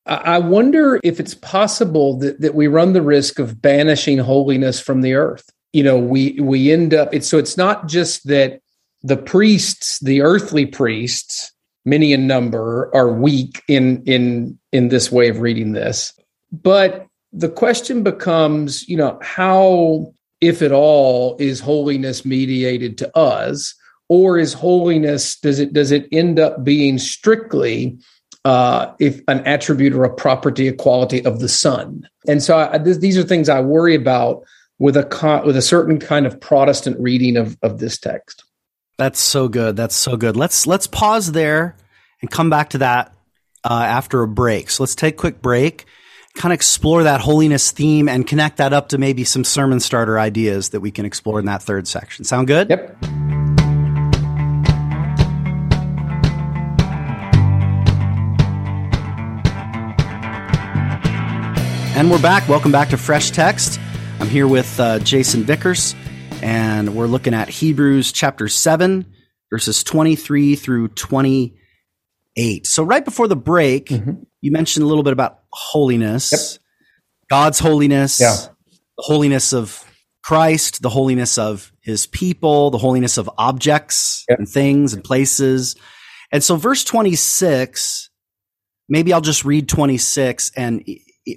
[0.09, 5.03] I wonder if it's possible that, that we run the risk of banishing holiness from
[5.03, 5.49] the earth.
[5.73, 8.61] You know, we we end up it's so it's not just that
[9.03, 11.53] the priests, the earthly priests,
[11.85, 16.14] many in number, are weak in in in this way of reading this.
[16.51, 23.75] But the question becomes, you know, how, if at all, is holiness mediated to us?
[24.09, 27.99] Or is holiness, does it does it end up being strictly
[28.44, 32.09] uh, if an attribute or a property, a quality of the Son.
[32.27, 34.44] And so I, this, these are things I worry about
[34.79, 38.44] with a con- with a certain kind of Protestant reading of of this text.
[38.96, 39.77] That's so good.
[39.77, 40.37] That's so good.
[40.37, 41.77] Let's let's pause there
[42.20, 43.14] and come back to that
[43.64, 44.70] uh, after a break.
[44.70, 45.85] So let's take a quick break,
[46.35, 50.18] kind of explore that holiness theme, and connect that up to maybe some sermon starter
[50.18, 52.24] ideas that we can explore in that third section.
[52.24, 52.70] Sound good?
[52.70, 53.48] Yep.
[61.99, 62.49] And we're back.
[62.49, 63.81] Welcome back to Fresh Text.
[64.21, 65.97] I'm here with uh, Jason Vickers,
[66.43, 69.05] and we're looking at Hebrews chapter 7,
[69.51, 72.67] verses 23 through 28.
[72.69, 74.13] So, right before the break, mm-hmm.
[74.41, 76.41] you mentioned a little bit about holiness, yep.
[77.29, 78.37] God's holiness, yeah.
[78.97, 79.85] the holiness of
[80.23, 84.39] Christ, the holiness of his people, the holiness of objects yep.
[84.39, 85.75] and things and places.
[86.31, 88.09] And so, verse 26,
[88.89, 90.85] maybe I'll just read 26 and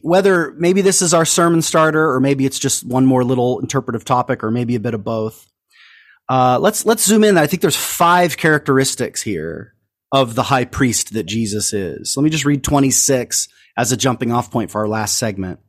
[0.01, 4.06] whether maybe this is our sermon starter or maybe it's just one more little interpretive
[4.06, 5.47] topic or maybe a bit of both.
[6.30, 7.38] Uh, let's let's zoom in.
[7.38, 9.73] I think there's five characteristics here
[10.12, 12.15] of the high priest that Jesus is.
[12.15, 15.60] Let me just read 26 as a jumping off point for our last segment.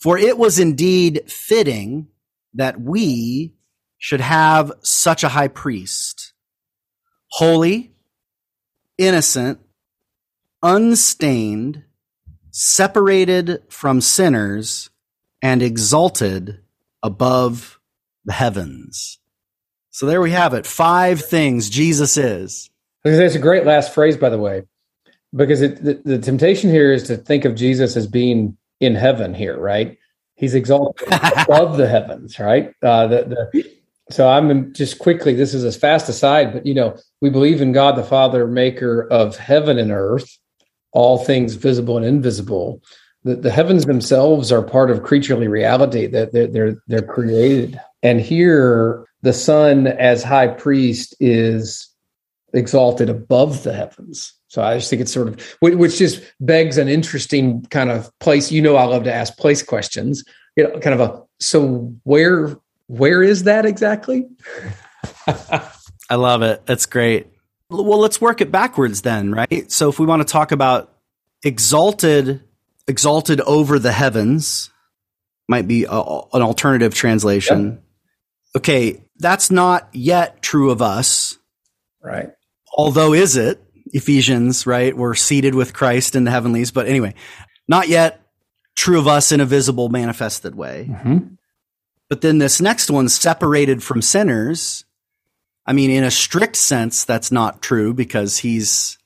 [0.00, 2.08] For it was indeed fitting
[2.54, 3.54] that we
[3.98, 6.32] should have such a high priest,
[7.30, 7.92] holy,
[8.98, 9.60] innocent,
[10.62, 11.84] unstained,
[12.58, 14.88] separated from sinners
[15.42, 16.58] and exalted
[17.02, 17.78] above
[18.24, 19.18] the heavens.
[19.90, 20.64] So there we have it.
[20.64, 22.70] Five things Jesus is.
[23.04, 24.62] That's a great last phrase, by the way,
[25.34, 29.34] because it, the, the temptation here is to think of Jesus as being in heaven
[29.34, 29.98] here, right?
[30.36, 32.72] He's exalted above the heavens, right?
[32.82, 33.70] Uh, the, the,
[34.10, 37.72] so I'm just quickly, this is a fast aside, but you know, we believe in
[37.72, 40.38] God the Father, maker of heaven and earth
[40.96, 42.82] all things visible and invisible.
[43.22, 47.78] The, the heavens themselves are part of creaturely reality that they're, they're, they're created.
[48.02, 51.88] And here, the Son as high priest is
[52.54, 54.32] exalted above the heavens.
[54.48, 58.50] So I just think it's sort of, which just begs an interesting kind of place.
[58.50, 60.24] You know, I love to ask place questions.
[60.56, 62.56] You know, kind of a so where
[62.86, 64.26] where is that exactly?
[66.08, 66.64] I love it.
[66.64, 67.26] That's great.
[67.68, 69.70] Well, let's work it backwards then, right?
[69.72, 70.92] So if we want to talk about
[71.42, 72.42] exalted,
[72.86, 74.70] exalted over the heavens,
[75.48, 77.70] might be a, an alternative translation.
[77.70, 77.82] Yep.
[78.56, 81.38] Okay, that's not yet true of us.
[82.00, 82.30] Right.
[82.76, 83.62] Although is it?
[83.92, 84.96] Ephesians, right?
[84.96, 87.14] We're seated with Christ in the heavenlies, but anyway,
[87.68, 88.20] not yet
[88.74, 90.88] true of us in a visible, manifested way.
[90.90, 91.34] Mm-hmm.
[92.08, 94.84] But then this next one, separated from sinners,
[95.66, 98.98] I mean, in a strict sense, that's not true because he's,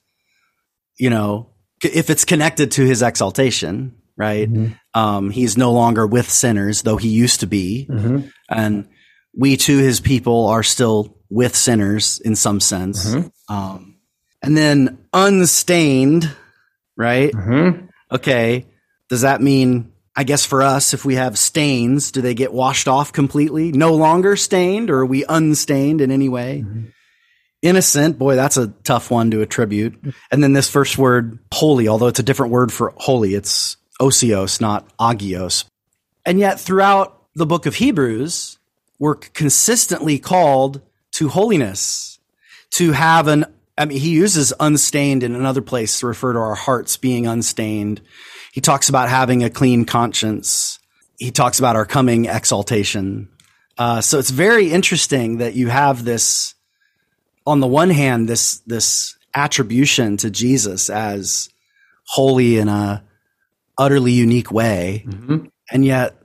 [0.99, 1.51] you know,
[1.83, 4.53] if it's connected to his exaltation, right?
[4.53, 5.01] Mm-hmm.
[5.01, 7.87] Um, he's no longer with sinners, though he used to be.
[7.89, 8.29] Mm-hmm.
[8.51, 8.89] And
[9.35, 13.07] we too, his people, are still with sinners in some sense.
[13.07, 13.55] Mm-hmm.
[13.55, 13.97] Um,
[14.43, 16.31] and then unstained,
[16.97, 17.33] right?
[17.33, 17.87] Mm-hmm.
[18.13, 18.67] Okay.
[19.09, 22.89] Does that mean I guess for us, if we have stains, do they get washed
[22.89, 23.73] off completely?
[23.73, 26.65] No longer stained, or are we unstained in any way?
[26.67, 26.87] Mm-hmm.
[27.63, 29.99] Innocent, boy, that's a tough one to attribute.
[30.31, 34.61] And then this first word, holy, although it's a different word for holy, it's osios,
[34.61, 35.65] not agios.
[36.25, 38.59] And yet, throughout the book of Hebrews,
[38.99, 40.81] we're consistently called
[41.13, 42.19] to holiness,
[42.73, 43.45] to have an
[43.81, 48.03] I mean, he uses unstained in another place to refer to our hearts being unstained.
[48.53, 50.79] He talks about having a clean conscience.
[51.19, 53.29] He talks about our coming exaltation.
[53.79, 56.55] Uh, so it's very interesting that you have this,
[57.47, 61.49] on the one hand, this, this attribution to Jesus as
[62.07, 63.05] holy in a
[63.79, 65.05] utterly unique way.
[65.07, 65.47] Mm-hmm.
[65.71, 66.17] And yet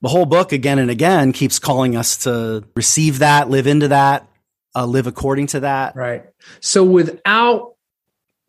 [0.00, 4.26] the whole book again and again keeps calling us to receive that, live into that,
[4.74, 5.94] uh, live according to that.
[5.94, 6.24] Right.
[6.60, 7.74] So without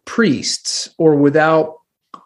[0.05, 1.80] priests or without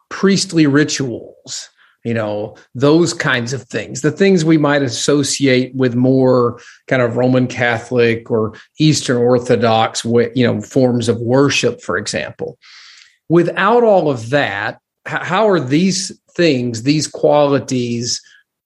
[0.09, 1.69] priestly rituals,
[2.05, 4.01] you know those kinds of things.
[4.01, 10.45] The things we might associate with more kind of roman catholic or eastern orthodox you
[10.45, 12.57] know forms of worship for example.
[13.27, 18.21] Without all of that how are these things these qualities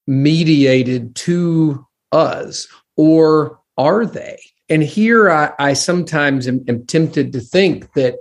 [0.06, 4.38] mediated to us or are they?
[4.68, 8.16] And here i, I sometimes am, am tempted to think that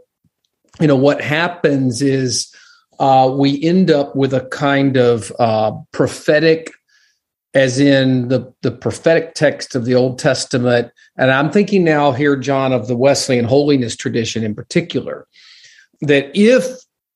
[0.80, 2.56] you know what happens is
[3.00, 6.72] uh, we end up with a kind of uh, prophetic,
[7.54, 10.92] as in the, the prophetic text of the Old Testament.
[11.18, 15.28] And I'm thinking now here, John, of the Wesleyan holiness tradition in particular,
[16.02, 16.66] that if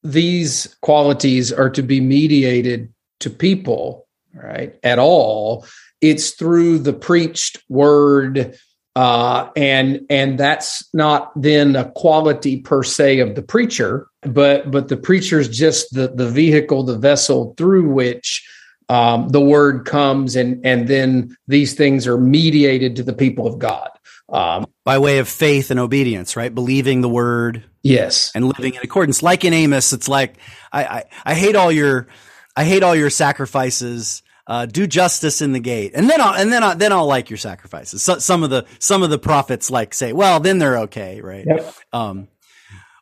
[0.04, 5.66] these qualities are to be mediated to people, right, at all,
[6.02, 8.58] it's through the preached word
[8.96, 14.88] uh, and and that's not then a quality per se of the preacher, but but
[14.88, 18.48] the preacher is just the the vehicle, the vessel through which
[18.90, 23.58] um, the word comes, and and then these things are mediated to the people of
[23.58, 23.90] God
[24.30, 26.54] um, by way of faith and obedience, right?
[26.54, 29.24] Believing the word, yes, and living in accordance.
[29.24, 30.36] Like in Amos, it's like
[30.72, 32.08] I I, I hate all your
[32.56, 36.52] I hate all your sacrifices uh, do justice in the gate, and then I'll and
[36.52, 38.04] then I'll, then I'll like your sacrifices.
[38.04, 41.46] So, some of the some of the prophets like say, well, then they're okay, right?
[41.48, 41.74] Yep.
[41.94, 42.28] Um,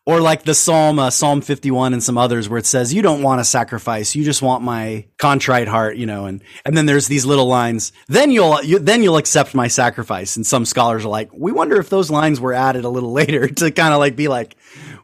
[0.06, 3.02] or like the Psalm uh, Psalm fifty one and some others where it says, you
[3.02, 6.86] don't want a sacrifice, you just want my contrite heart, you know, and and then
[6.86, 7.92] there's these little lines.
[8.08, 10.36] Then you'll you, then you'll accept my sacrifice.
[10.36, 13.48] And some scholars are like, we wonder if those lines were added a little later
[13.48, 14.56] to kind of like be like,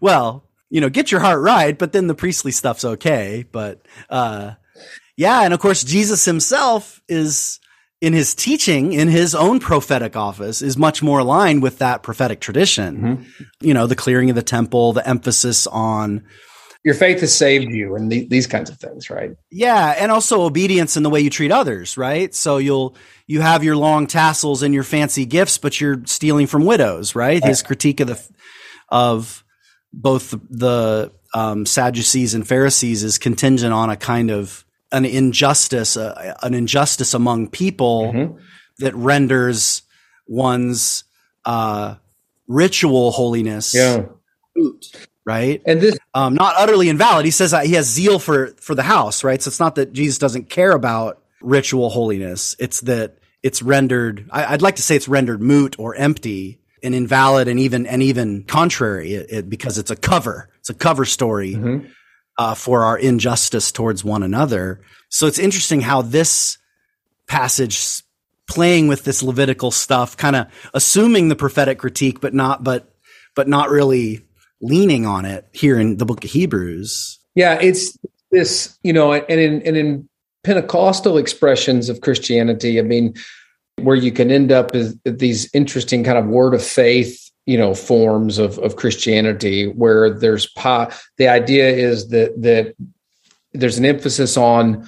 [0.02, 3.82] well, you know, get your heart right, but then the priestly stuff's okay, but.
[4.12, 4.52] uh
[5.18, 5.42] yeah.
[5.42, 7.60] And of course, Jesus himself is
[8.00, 12.40] in his teaching, in his own prophetic office, is much more aligned with that prophetic
[12.40, 12.98] tradition.
[12.98, 13.44] Mm-hmm.
[13.62, 16.24] You know, the clearing of the temple, the emphasis on
[16.84, 19.32] your faith has saved you and the, these kinds of things, right?
[19.52, 19.96] Yeah.
[19.98, 22.34] And also obedience in the way you treat others, right?
[22.34, 22.96] So you'll,
[23.26, 27.44] you have your long tassels and your fancy gifts, but you're stealing from widows, right?
[27.44, 28.30] His critique of the,
[28.88, 29.44] of
[29.92, 36.36] both the, um, Sadducees and Pharisees is contingent on a kind of an injustice, uh,
[36.42, 38.38] an injustice among people mm-hmm.
[38.80, 39.82] that renders
[40.28, 41.04] one's
[41.46, 41.96] uh,
[42.48, 44.06] ritual holiness yeah.
[45.26, 45.62] right?
[45.66, 47.26] And this um, not utterly invalid.
[47.26, 49.42] He says that he has zeal for for the house, right?
[49.42, 52.56] So it's not that Jesus doesn't care about ritual holiness.
[52.60, 54.28] It's that it's rendered.
[54.32, 58.04] I, would like to say it's rendered moot or empty and invalid and even and
[58.04, 60.50] even contrary it, it, because it's a cover.
[60.60, 61.54] It's a cover story.
[61.54, 61.88] Mm-hmm
[62.38, 64.82] uh, for our injustice towards one another.
[65.10, 66.58] So it's interesting how this
[67.28, 68.04] passage
[68.48, 72.94] playing with this Levitical stuff, kind of assuming the prophetic critique, but not, but,
[73.36, 74.26] but not really
[74.62, 77.20] leaning on it here in the book of Hebrews.
[77.36, 77.60] Yeah.
[77.62, 77.98] It's
[78.32, 80.10] this, you know, and in, and in
[80.44, 83.14] Pentecostal expressions of Christianity, I mean,
[83.82, 87.74] where you can end up is these interesting kind of word of faith you know
[87.74, 92.76] forms of of Christianity where there's po- the idea is that that
[93.54, 94.88] there's an emphasis on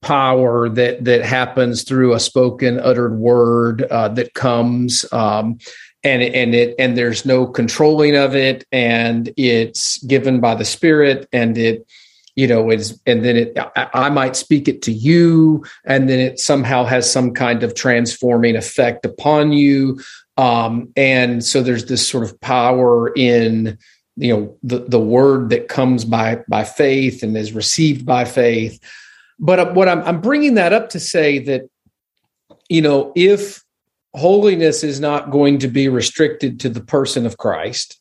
[0.00, 5.58] power that that happens through a spoken uttered word uh, that comes um,
[6.04, 11.28] and and it and there's no controlling of it and it's given by the spirit
[11.32, 11.86] and it
[12.34, 16.18] you know is and then it I, I might speak it to you and then
[16.18, 20.00] it somehow has some kind of transforming effect upon you
[20.36, 23.78] um, and so there's this sort of power in
[24.16, 28.80] you know the the word that comes by by faith and is received by faith.
[29.38, 31.62] But uh, what I'm I'm bringing that up to say that
[32.68, 33.62] you know if
[34.14, 37.98] holiness is not going to be restricted to the person of Christ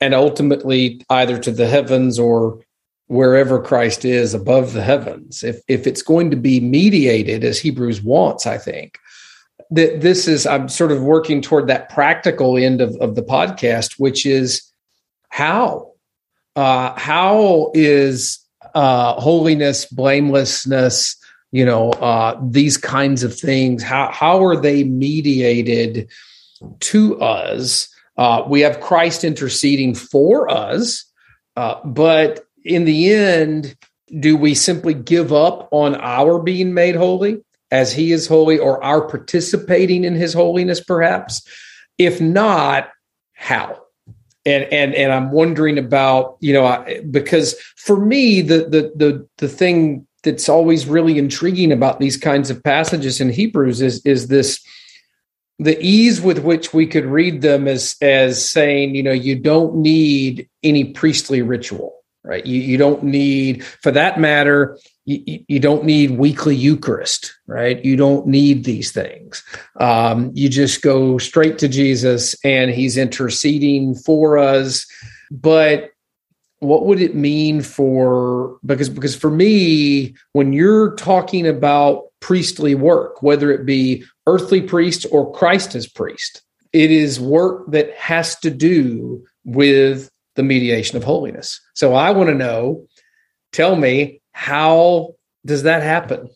[0.00, 2.60] and ultimately either to the heavens or
[3.08, 8.02] wherever Christ is above the heavens if if it's going to be mediated as Hebrews
[8.02, 8.98] wants I think
[9.74, 13.94] that this is i'm sort of working toward that practical end of, of the podcast
[13.98, 14.62] which is
[15.28, 15.90] how
[16.56, 18.38] uh, how is
[18.74, 21.16] uh, holiness blamelessness
[21.50, 26.10] you know uh, these kinds of things how how are they mediated
[26.80, 27.88] to us?
[28.16, 31.04] Uh, we have christ interceding for us
[31.56, 33.76] uh, but in the end
[34.20, 37.42] do we simply give up on our being made holy
[37.74, 41.42] as he is holy or are participating in his holiness perhaps
[41.98, 42.88] if not
[43.32, 43.82] how
[44.46, 49.28] and and and i'm wondering about you know I, because for me the the the
[49.38, 54.28] the thing that's always really intriguing about these kinds of passages in hebrews is is
[54.28, 54.64] this
[55.58, 59.74] the ease with which we could read them as as saying you know you don't
[59.74, 61.94] need any priestly ritual
[62.24, 62.44] right?
[62.46, 67.84] You, you don't need, for that matter, you, you don't need weekly Eucharist, right?
[67.84, 69.44] You don't need these things.
[69.78, 74.86] Um, you just go straight to Jesus and he's interceding for us.
[75.30, 75.90] But
[76.60, 83.22] what would it mean for because because for me when you're talking about priestly work
[83.22, 86.42] whether it be earthly priest or christ as priest
[86.72, 92.30] it is work that has to do with the mediation of holiness so i want
[92.30, 92.86] to know
[93.52, 95.14] tell me how
[95.46, 96.28] does that happen?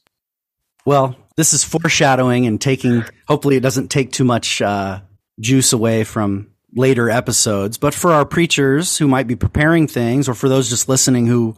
[0.87, 5.01] Well, this is foreshadowing and taking, hopefully, it doesn't take too much uh,
[5.39, 7.77] juice away from later episodes.
[7.77, 11.57] But for our preachers who might be preparing things, or for those just listening who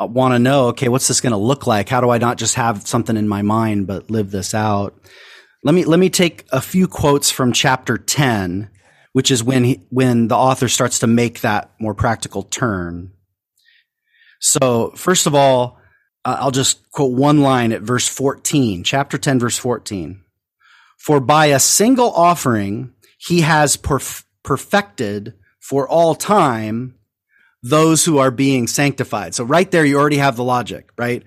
[0.00, 1.88] uh, want to know, okay, what's this going to look like?
[1.88, 4.98] How do I not just have something in my mind, but live this out?
[5.62, 8.70] Let me, let me take a few quotes from chapter 10,
[9.12, 13.12] which is when he, when the author starts to make that more practical turn.
[14.40, 15.78] So first of all,
[16.24, 20.22] uh, I'll just quote one line at verse 14, chapter 10, verse 14.
[20.98, 26.94] For by a single offering, he has perf- perfected for all time
[27.62, 29.34] those who are being sanctified.
[29.34, 31.22] So right there, you already have the logic, right?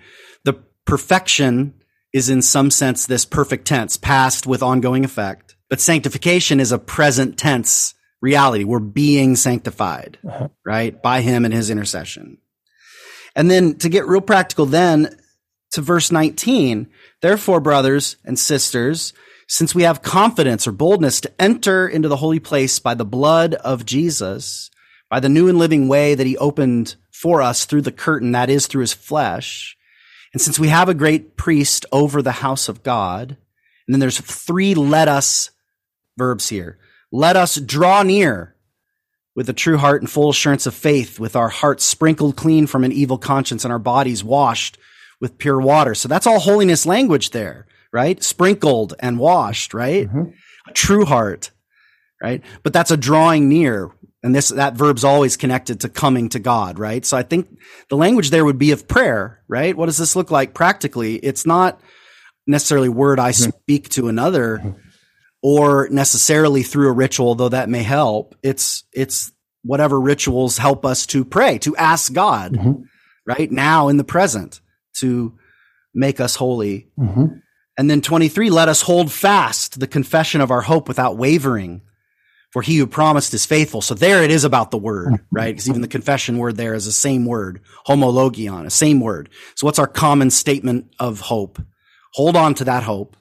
[0.45, 0.53] The
[0.85, 1.73] perfection
[2.13, 6.79] is in some sense this perfect tense, past with ongoing effect, but sanctification is a
[6.79, 8.63] present tense reality.
[8.63, 10.49] We're being sanctified, uh-huh.
[10.65, 11.01] right?
[11.01, 12.37] By him and his intercession.
[13.35, 15.17] And then to get real practical, then
[15.71, 16.87] to verse 19,
[17.21, 19.13] therefore, brothers and sisters,
[19.47, 23.55] since we have confidence or boldness to enter into the holy place by the blood
[23.55, 24.69] of Jesus,
[25.09, 28.49] by the new and living way that he opened for us through the curtain, that
[28.49, 29.75] is through his flesh.
[30.33, 33.37] And since we have a great priest over the house of God,
[33.87, 35.49] and then there's three let us
[36.17, 36.77] verbs here.
[37.11, 38.55] Let us draw near
[39.39, 42.83] with a true heart and full assurance of faith, with our hearts sprinkled clean from
[42.83, 44.77] an evil conscience and our bodies washed
[45.21, 45.95] with pure water.
[45.95, 48.21] So that's all holiness language there, right?
[48.21, 50.09] Sprinkled and washed, right?
[50.09, 50.31] Mm-hmm.
[50.67, 51.51] A true heart,
[52.21, 52.43] right?
[52.63, 53.91] But that's a drawing near.
[54.23, 57.05] And this, that verb's always connected to coming to God, right?
[57.05, 57.47] So I think
[57.87, 59.73] the language there would be of prayer, right?
[59.73, 61.15] What does this look like practically?
[61.15, 61.79] It's not
[62.45, 63.51] necessarily word I mm-hmm.
[63.51, 64.75] speak to another.
[65.41, 68.35] Or necessarily through a ritual, though that may help.
[68.43, 69.31] It's, it's
[69.63, 72.83] whatever rituals help us to pray, to ask God mm-hmm.
[73.25, 74.59] right now in the present
[74.97, 75.37] to
[75.93, 76.89] make us holy.
[76.97, 77.25] Mm-hmm.
[77.77, 81.81] And then 23, let us hold fast the confession of our hope without wavering.
[82.51, 83.81] For he who promised is faithful.
[83.81, 85.23] So there it is about the word, mm-hmm.
[85.31, 85.53] right?
[85.53, 89.29] Because even the confession word there is the same word, homologion, a same word.
[89.55, 91.61] So what's our common statement of hope?
[92.15, 93.15] Hold on to that hope.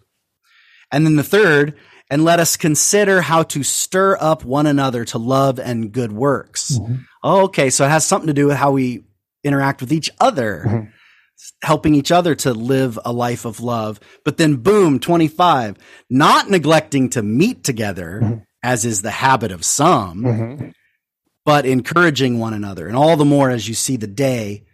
[0.90, 1.74] And then the third,
[2.10, 6.78] and let us consider how to stir up one another to love and good works.
[6.78, 6.94] Mm-hmm.
[7.24, 7.70] okay.
[7.70, 9.04] So it has something to do with how we
[9.44, 10.90] interact with each other, mm-hmm.
[11.62, 14.00] helping each other to live a life of love.
[14.24, 15.76] But then boom, 25,
[16.10, 18.38] not neglecting to meet together mm-hmm.
[18.62, 20.68] as is the habit of some, mm-hmm.
[21.44, 22.88] but encouraging one another.
[22.88, 24.64] And all the more as you see the day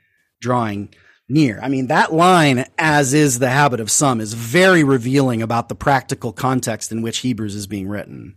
[0.41, 0.95] drawing
[1.29, 1.59] near.
[1.63, 5.75] I mean, that line, as is the habit of some, is very revealing about the
[5.75, 8.37] practical context in which Hebrews is being written,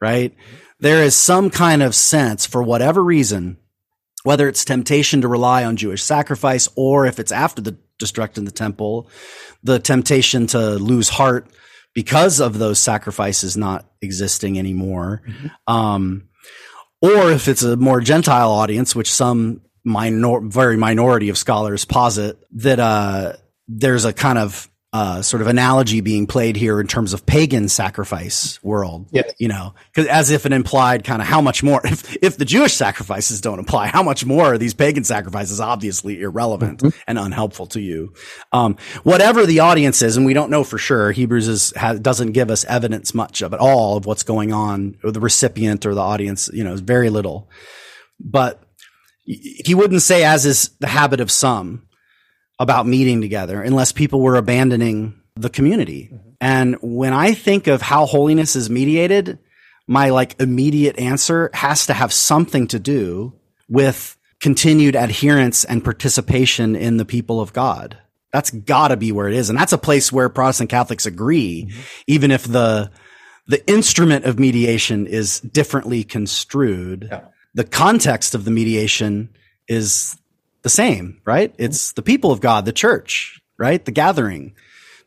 [0.00, 0.34] right?
[0.78, 3.56] There is some kind of sense, for whatever reason,
[4.24, 8.46] whether it's temptation to rely on Jewish sacrifice or if it's after the destruction of
[8.46, 9.08] the temple,
[9.62, 11.48] the temptation to lose heart
[11.94, 15.22] because of those sacrifices not existing anymore.
[15.26, 15.74] Mm-hmm.
[15.74, 16.28] Um,
[17.00, 22.38] or if it's a more Gentile audience, which some minor, very minority of scholars posit
[22.52, 23.34] that uh,
[23.68, 27.68] there's a kind of uh, sort of analogy being played here in terms of pagan
[27.68, 29.06] sacrifice world.
[29.10, 29.30] Yes.
[29.38, 32.46] You know, cause as if it implied kind of how much more, if, if the
[32.46, 36.98] Jewish sacrifices don't apply, how much more are these pagan sacrifices obviously irrelevant mm-hmm.
[37.06, 38.14] and unhelpful to you?
[38.52, 42.32] Um, whatever the audience is, and we don't know for sure, Hebrews is, has, doesn't
[42.32, 45.94] give us evidence much of at all of what's going on or the recipient or
[45.94, 47.50] the audience, you know, very little.
[48.18, 48.62] But
[49.26, 51.86] he wouldn't say, as is the habit of some,
[52.58, 56.10] about meeting together unless people were abandoning the community.
[56.12, 56.28] Mm-hmm.
[56.40, 59.38] And when I think of how holiness is mediated,
[59.86, 63.34] my like immediate answer has to have something to do
[63.68, 67.98] with continued adherence and participation in the people of God.
[68.32, 69.50] That's gotta be where it is.
[69.50, 71.80] And that's a place where Protestant Catholics agree, mm-hmm.
[72.06, 72.90] even if the,
[73.46, 77.08] the instrument of mediation is differently construed.
[77.10, 77.22] Yeah
[77.56, 79.30] the context of the mediation
[79.66, 80.16] is
[80.62, 81.54] the same, right?
[81.58, 83.82] It's the people of God, the church, right?
[83.82, 84.54] The gathering.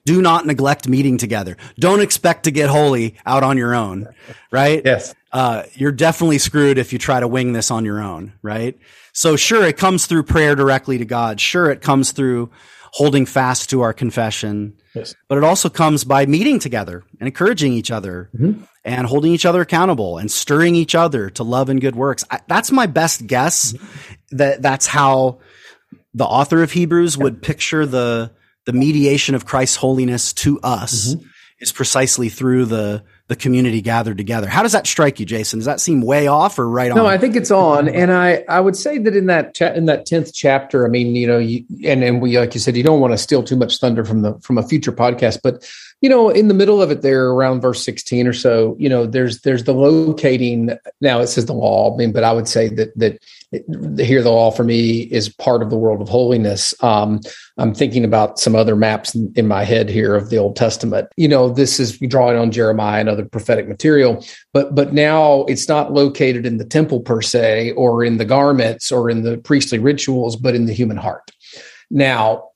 [0.06, 1.58] Do not neglect meeting together.
[1.78, 4.08] Don't expect to get holy out on your own,
[4.52, 4.82] right?
[4.84, 5.14] Yes.
[5.32, 8.76] Uh, you're definitely screwed if you try to wing this on your own, right?
[9.14, 11.40] So sure, it comes through prayer directly to God.
[11.40, 12.50] Sure, it comes through
[12.94, 14.76] holding fast to our confession.
[14.96, 15.14] Yes.
[15.28, 18.64] But it also comes by meeting together and encouraging each other mm-hmm.
[18.90, 22.26] And holding each other accountable and stirring each other to love and good works.
[22.32, 23.76] I, that's my best guess
[24.32, 25.40] that that's how
[26.16, 28.32] the author of Hebrews would picture the
[28.66, 31.28] the mediation of Christ's holiness to us mm-hmm.
[31.60, 34.48] is precisely through the the community gathered together.
[34.48, 35.60] How does that strike you, Jason?
[35.60, 36.98] Does that seem way off or right on?
[36.98, 37.88] No, I think it's on.
[37.88, 41.16] And I, I would say that in that cha- in that tenth chapter, I mean,
[41.16, 43.56] you know, you, and and we like you said, you don't want to steal too
[43.56, 45.64] much thunder from the from a future podcast, but
[46.02, 49.06] you know, in the middle of it, there around verse sixteen or so, you know,
[49.06, 50.78] there's there's the locating.
[51.02, 53.20] Now it says the law, I mean, but I would say that that
[53.98, 56.74] here the law for me is part of the world of holiness.
[56.84, 57.20] Um,
[57.58, 61.08] i'm thinking about some other maps in, in, my head here of the old testament.
[61.18, 64.24] You know this is drawing on jeremiah and other prophetic material
[64.54, 68.92] but but now it's not located in the temple per se or in the garments
[68.92, 71.32] or in the priestly rituals but in the human heart.
[71.90, 72.50] Now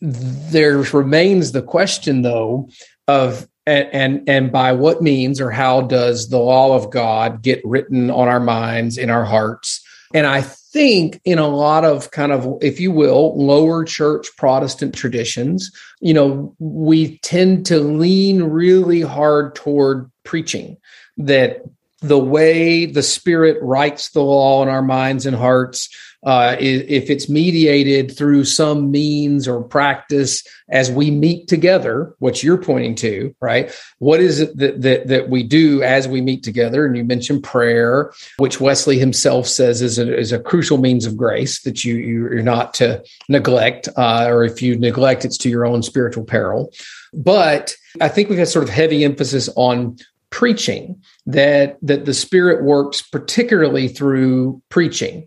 [0.00, 2.68] there remains the question though
[3.06, 7.60] of and, and and by what means or how does the law of god get
[7.64, 9.84] written on our minds in our hearts?
[10.14, 14.94] And I think in a lot of kind of, if you will, lower church Protestant
[14.94, 15.70] traditions,
[16.00, 20.76] you know, we tend to lean really hard toward preaching
[21.18, 21.62] that
[22.00, 25.88] the way the Spirit writes the law in our minds and hearts
[26.24, 32.60] uh, if it's mediated through some means or practice as we meet together, what you're
[32.60, 33.72] pointing to, right?
[33.98, 36.84] What is it that, that, that we do as we meet together?
[36.84, 41.16] And you mentioned prayer, which Wesley himself says is a, is a crucial means of
[41.16, 45.64] grace that you, you're not to neglect, uh, or if you neglect, it's to your
[45.64, 46.72] own spiritual peril.
[47.14, 49.96] But I think we've had sort of heavy emphasis on
[50.30, 55.26] preaching that that the spirit works particularly through preaching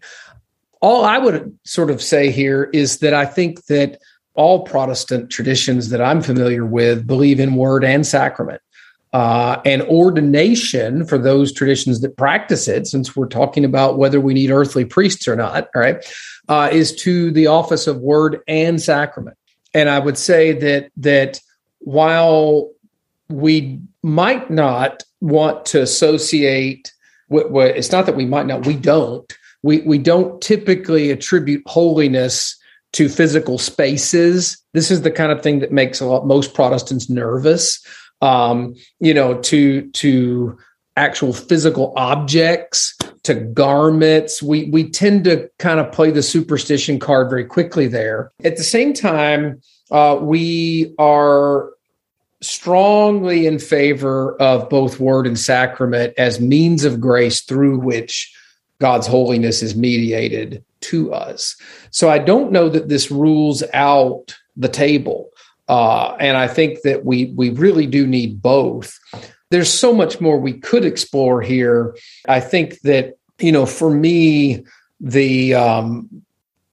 [0.82, 4.00] all I would sort of say here is that I think that
[4.34, 8.62] all Protestant traditions that I'm familiar with believe in word and sacrament.
[9.14, 14.34] Uh, and ordination for those traditions that practice it, since we're talking about whether we
[14.34, 15.98] need earthly priests or not, right,
[16.48, 19.38] uh, is to the office of word and sacrament.
[19.74, 21.42] And I would say that that
[21.80, 22.72] while
[23.28, 26.94] we might not want to associate,
[27.30, 29.32] it's not that we might not, we don't
[29.64, 32.57] we we don't typically attribute holiness
[32.93, 34.62] to physical spaces.
[34.74, 37.86] This is the kind of thing that makes a lot most Protestants nervous.
[38.22, 40.57] Um, you know, to to
[40.97, 44.41] actual physical objects, to garments.
[44.43, 48.32] We we tend to kind of play the superstition card very quickly there.
[48.43, 51.72] At the same time, uh, we are
[52.41, 58.34] strongly in favor of both word and sacrament as means of grace through which
[58.82, 61.56] God's holiness is mediated to us.
[61.92, 65.30] So I don't know that this rules out the table.
[65.70, 69.00] Uh, and I think that we we really do need both.
[69.52, 71.96] There's so much more we could explore here.
[72.28, 74.66] I think that you know, for me,
[75.00, 76.24] the um,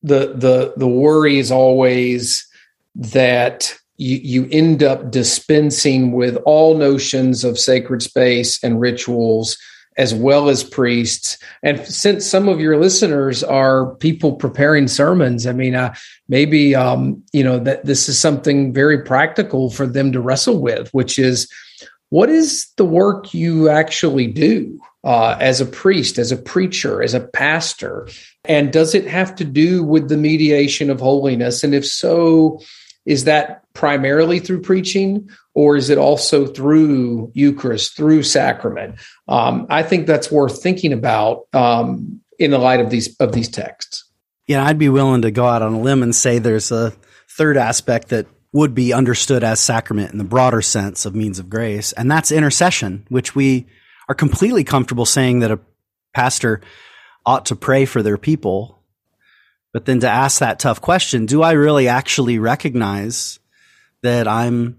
[0.03, 2.49] the the the worry is always
[2.95, 9.59] that you, you end up dispensing with all notions of sacred space and rituals
[9.99, 11.37] as well as priests.
[11.63, 15.95] And since some of your listeners are people preparing sermons, I mean, uh,
[16.29, 20.89] maybe um, you know that this is something very practical for them to wrestle with,
[20.95, 21.51] which is
[22.11, 27.13] what is the work you actually do uh, as a priest, as a preacher, as
[27.13, 28.09] a pastor,
[28.45, 31.63] and does it have to do with the mediation of holiness?
[31.63, 32.61] And if so,
[33.05, 35.29] is that primarily through preaching
[35.59, 38.95] or is it also through Eucharist, through sacrament?
[39.27, 43.49] Um, I think that's worth thinking about um, in the light of these of these
[43.49, 44.09] texts.
[44.47, 46.93] Yeah, I'd be willing to go out on a limb and say there's a
[47.29, 51.51] third aspect that would be understood as sacrament in the broader sense of means of
[51.51, 53.67] grace, and that's intercession, which we
[54.09, 55.59] are completely comfortable saying that a
[56.15, 56.61] pastor
[57.27, 58.81] ought to pray for their people.
[59.73, 63.41] But then to ask that tough question, do I really actually recognize
[64.03, 64.79] that I'm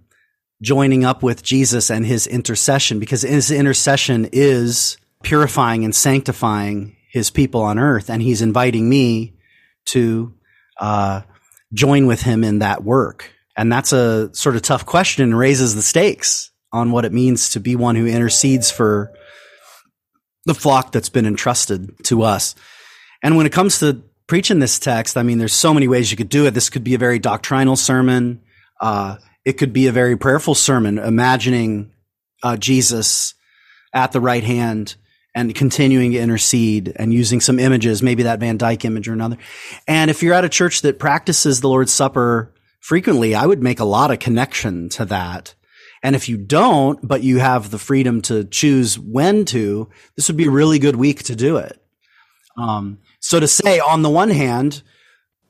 [0.62, 7.30] joining up with Jesus and his intercession because his intercession is purifying and sanctifying his
[7.30, 8.10] people on earth.
[8.10, 9.34] And he's inviting me
[9.86, 10.34] to,
[10.80, 11.22] uh,
[11.74, 13.32] join with him in that work.
[13.56, 17.52] And that's a sort of tough question and raises the stakes on what it means
[17.52, 19.12] to be one who intercedes for
[20.46, 22.56] the flock that's been entrusted to us.
[23.22, 26.18] And when it comes to preaching this text, I mean, there's so many ways you
[26.18, 26.52] could do it.
[26.54, 28.42] This could be a very doctrinal sermon.
[28.80, 29.18] Uh,
[29.50, 31.92] it could be a very prayerful sermon, imagining
[32.44, 33.34] uh, Jesus
[33.92, 34.96] at the right hand
[35.34, 39.40] and continuing to intercede and using some images, maybe that Van Dyke image or another.
[39.88, 43.80] And if you're at a church that practices the Lord's Supper frequently, I would make
[43.80, 45.56] a lot of connection to that.
[46.04, 50.38] And if you don't, but you have the freedom to choose when to, this would
[50.38, 51.82] be a really good week to do it.
[52.56, 54.84] Um, so to say, on the one hand,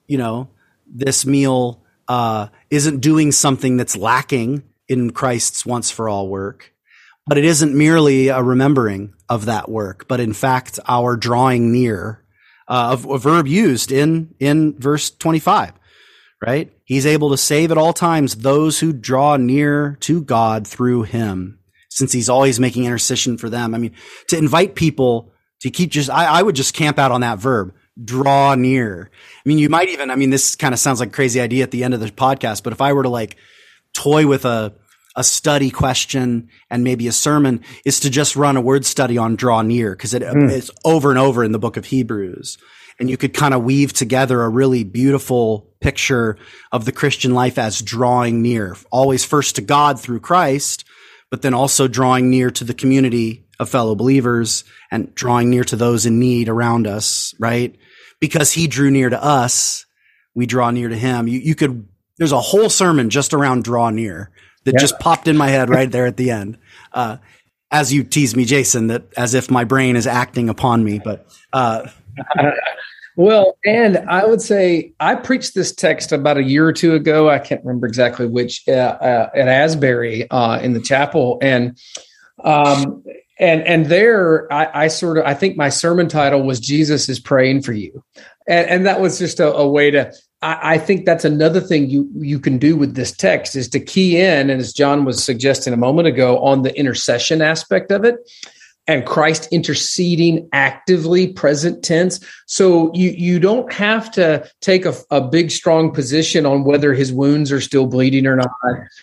[0.08, 0.47] you know,
[0.88, 6.74] this meal uh, isn't doing something that's lacking in Christ's once for all work,
[7.28, 12.26] but it isn't merely a remembering of that work, but in fact, our drawing near,
[12.68, 15.74] uh, of a verb used in, in verse 25,
[16.45, 16.74] right?
[16.84, 21.60] He's able to save at all times those who draw near to God through him,
[21.91, 23.76] since he's always making intercession for them.
[23.76, 23.93] I mean,
[24.30, 25.32] to invite people
[25.62, 27.74] to keep just, I, I would just camp out on that verb,
[28.04, 29.10] draw near.
[29.14, 31.64] I mean, you might even, I mean, this kind of sounds like a crazy idea
[31.64, 33.38] at the end of the podcast, but if I were to like
[33.93, 34.74] toy with a,
[35.16, 39.36] a study question and maybe a sermon is to just run a word study on
[39.36, 40.52] draw near because it, mm.
[40.52, 42.58] it's over and over in the book of Hebrews.
[43.00, 46.38] And you could kind of weave together a really beautiful picture
[46.72, 50.84] of the Christian life as drawing near, always first to God through Christ,
[51.30, 55.76] but then also drawing near to the community of fellow believers and drawing near to
[55.76, 57.76] those in need around us, right?
[58.20, 59.86] Because he drew near to us,
[60.34, 61.28] we draw near to him.
[61.28, 64.32] You, you could, there's a whole sermon just around draw near
[64.66, 64.80] that yeah.
[64.80, 66.58] just popped in my head right there at the end.
[66.94, 67.18] Uh,
[67.72, 71.28] as you tease me, Jason, that as if my brain is acting upon me, but,
[71.54, 71.88] uh,
[73.16, 77.30] well, and I would say I preached this text about a year or two ago.
[77.30, 81.78] I can't remember exactly which uh, uh, at Asbury uh, in the chapel, and
[82.44, 83.04] um,
[83.40, 87.20] and and there I, I, sort of I think my sermon title was Jesus is
[87.20, 88.04] praying for you,
[88.48, 90.12] and, and that was just a, a way to
[90.42, 93.80] I, I, think that's another thing you you can do with this text is to
[93.80, 98.04] key in, and as John was suggesting a moment ago, on the intercession aspect of
[98.04, 98.18] it
[98.90, 102.20] and Christ interceding actively, present tense.
[102.48, 107.14] So you you don't have to take a, a, big strong position on whether his
[107.14, 108.50] wounds are still bleeding or not.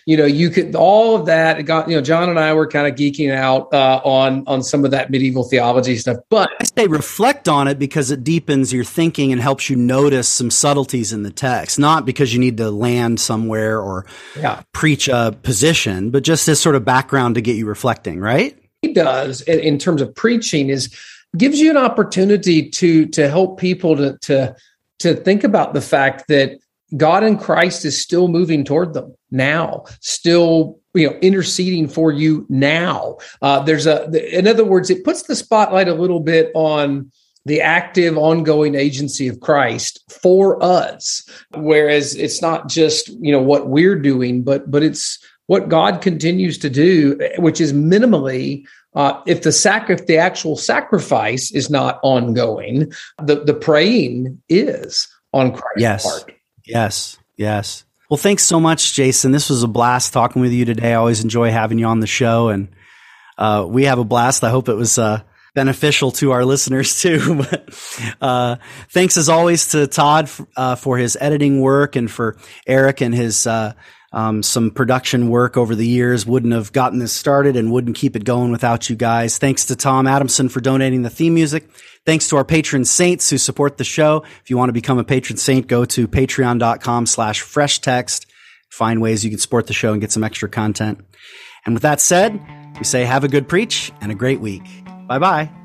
[0.05, 1.65] You know, you could all of that.
[1.65, 4.83] Got you know, John and I were kind of geeking out uh, on on some
[4.83, 6.17] of that medieval theology stuff.
[6.29, 10.27] But I say reflect on it because it deepens your thinking and helps you notice
[10.27, 11.79] some subtleties in the text.
[11.79, 14.05] Not because you need to land somewhere or
[14.37, 14.63] yeah.
[14.73, 18.19] preach a position, but just this sort of background to get you reflecting.
[18.19, 20.95] Right he does in, in terms of preaching is
[21.37, 24.55] gives you an opportunity to to help people to to
[24.99, 26.57] to think about the fact that
[26.95, 32.45] God in Christ is still moving toward them now, still you know interceding for you
[32.49, 33.17] now.
[33.41, 37.11] Uh, there's a, in other words, it puts the spotlight a little bit on
[37.45, 43.67] the active, ongoing agency of Christ for us, whereas it's not just you know what
[43.67, 49.41] we're doing, but but it's what God continues to do, which is minimally, uh, if
[49.41, 52.91] the sac- if the actual sacrifice is not ongoing,
[53.21, 56.03] the the praying is on Christ's yes.
[56.03, 56.31] part.
[56.65, 57.85] Yes, yes.
[58.09, 59.31] Well, thanks so much, Jason.
[59.31, 60.91] This was a blast talking with you today.
[60.91, 62.69] I always enjoy having you on the show, and
[63.37, 64.43] uh, we have a blast.
[64.43, 65.21] I hope it was uh,
[65.55, 67.35] beneficial to our listeners too.
[67.49, 67.69] but
[68.21, 68.57] uh,
[68.89, 73.13] thanks as always to Todd f- uh, for his editing work and for Eric and
[73.13, 73.73] his uh,
[74.13, 78.15] um, some production work over the years wouldn't have gotten this started and wouldn't keep
[78.15, 79.37] it going without you guys.
[79.37, 81.69] Thanks to Tom Adamson for donating the theme music.
[82.05, 84.23] Thanks to our patron saints who support the show.
[84.41, 88.27] If you want to become a patron saint, go to patreon.com slash fresh text.
[88.69, 90.99] Find ways you can support the show and get some extra content.
[91.65, 92.39] And with that said,
[92.77, 94.63] we say have a good preach and a great week.
[95.07, 95.56] Bye bye.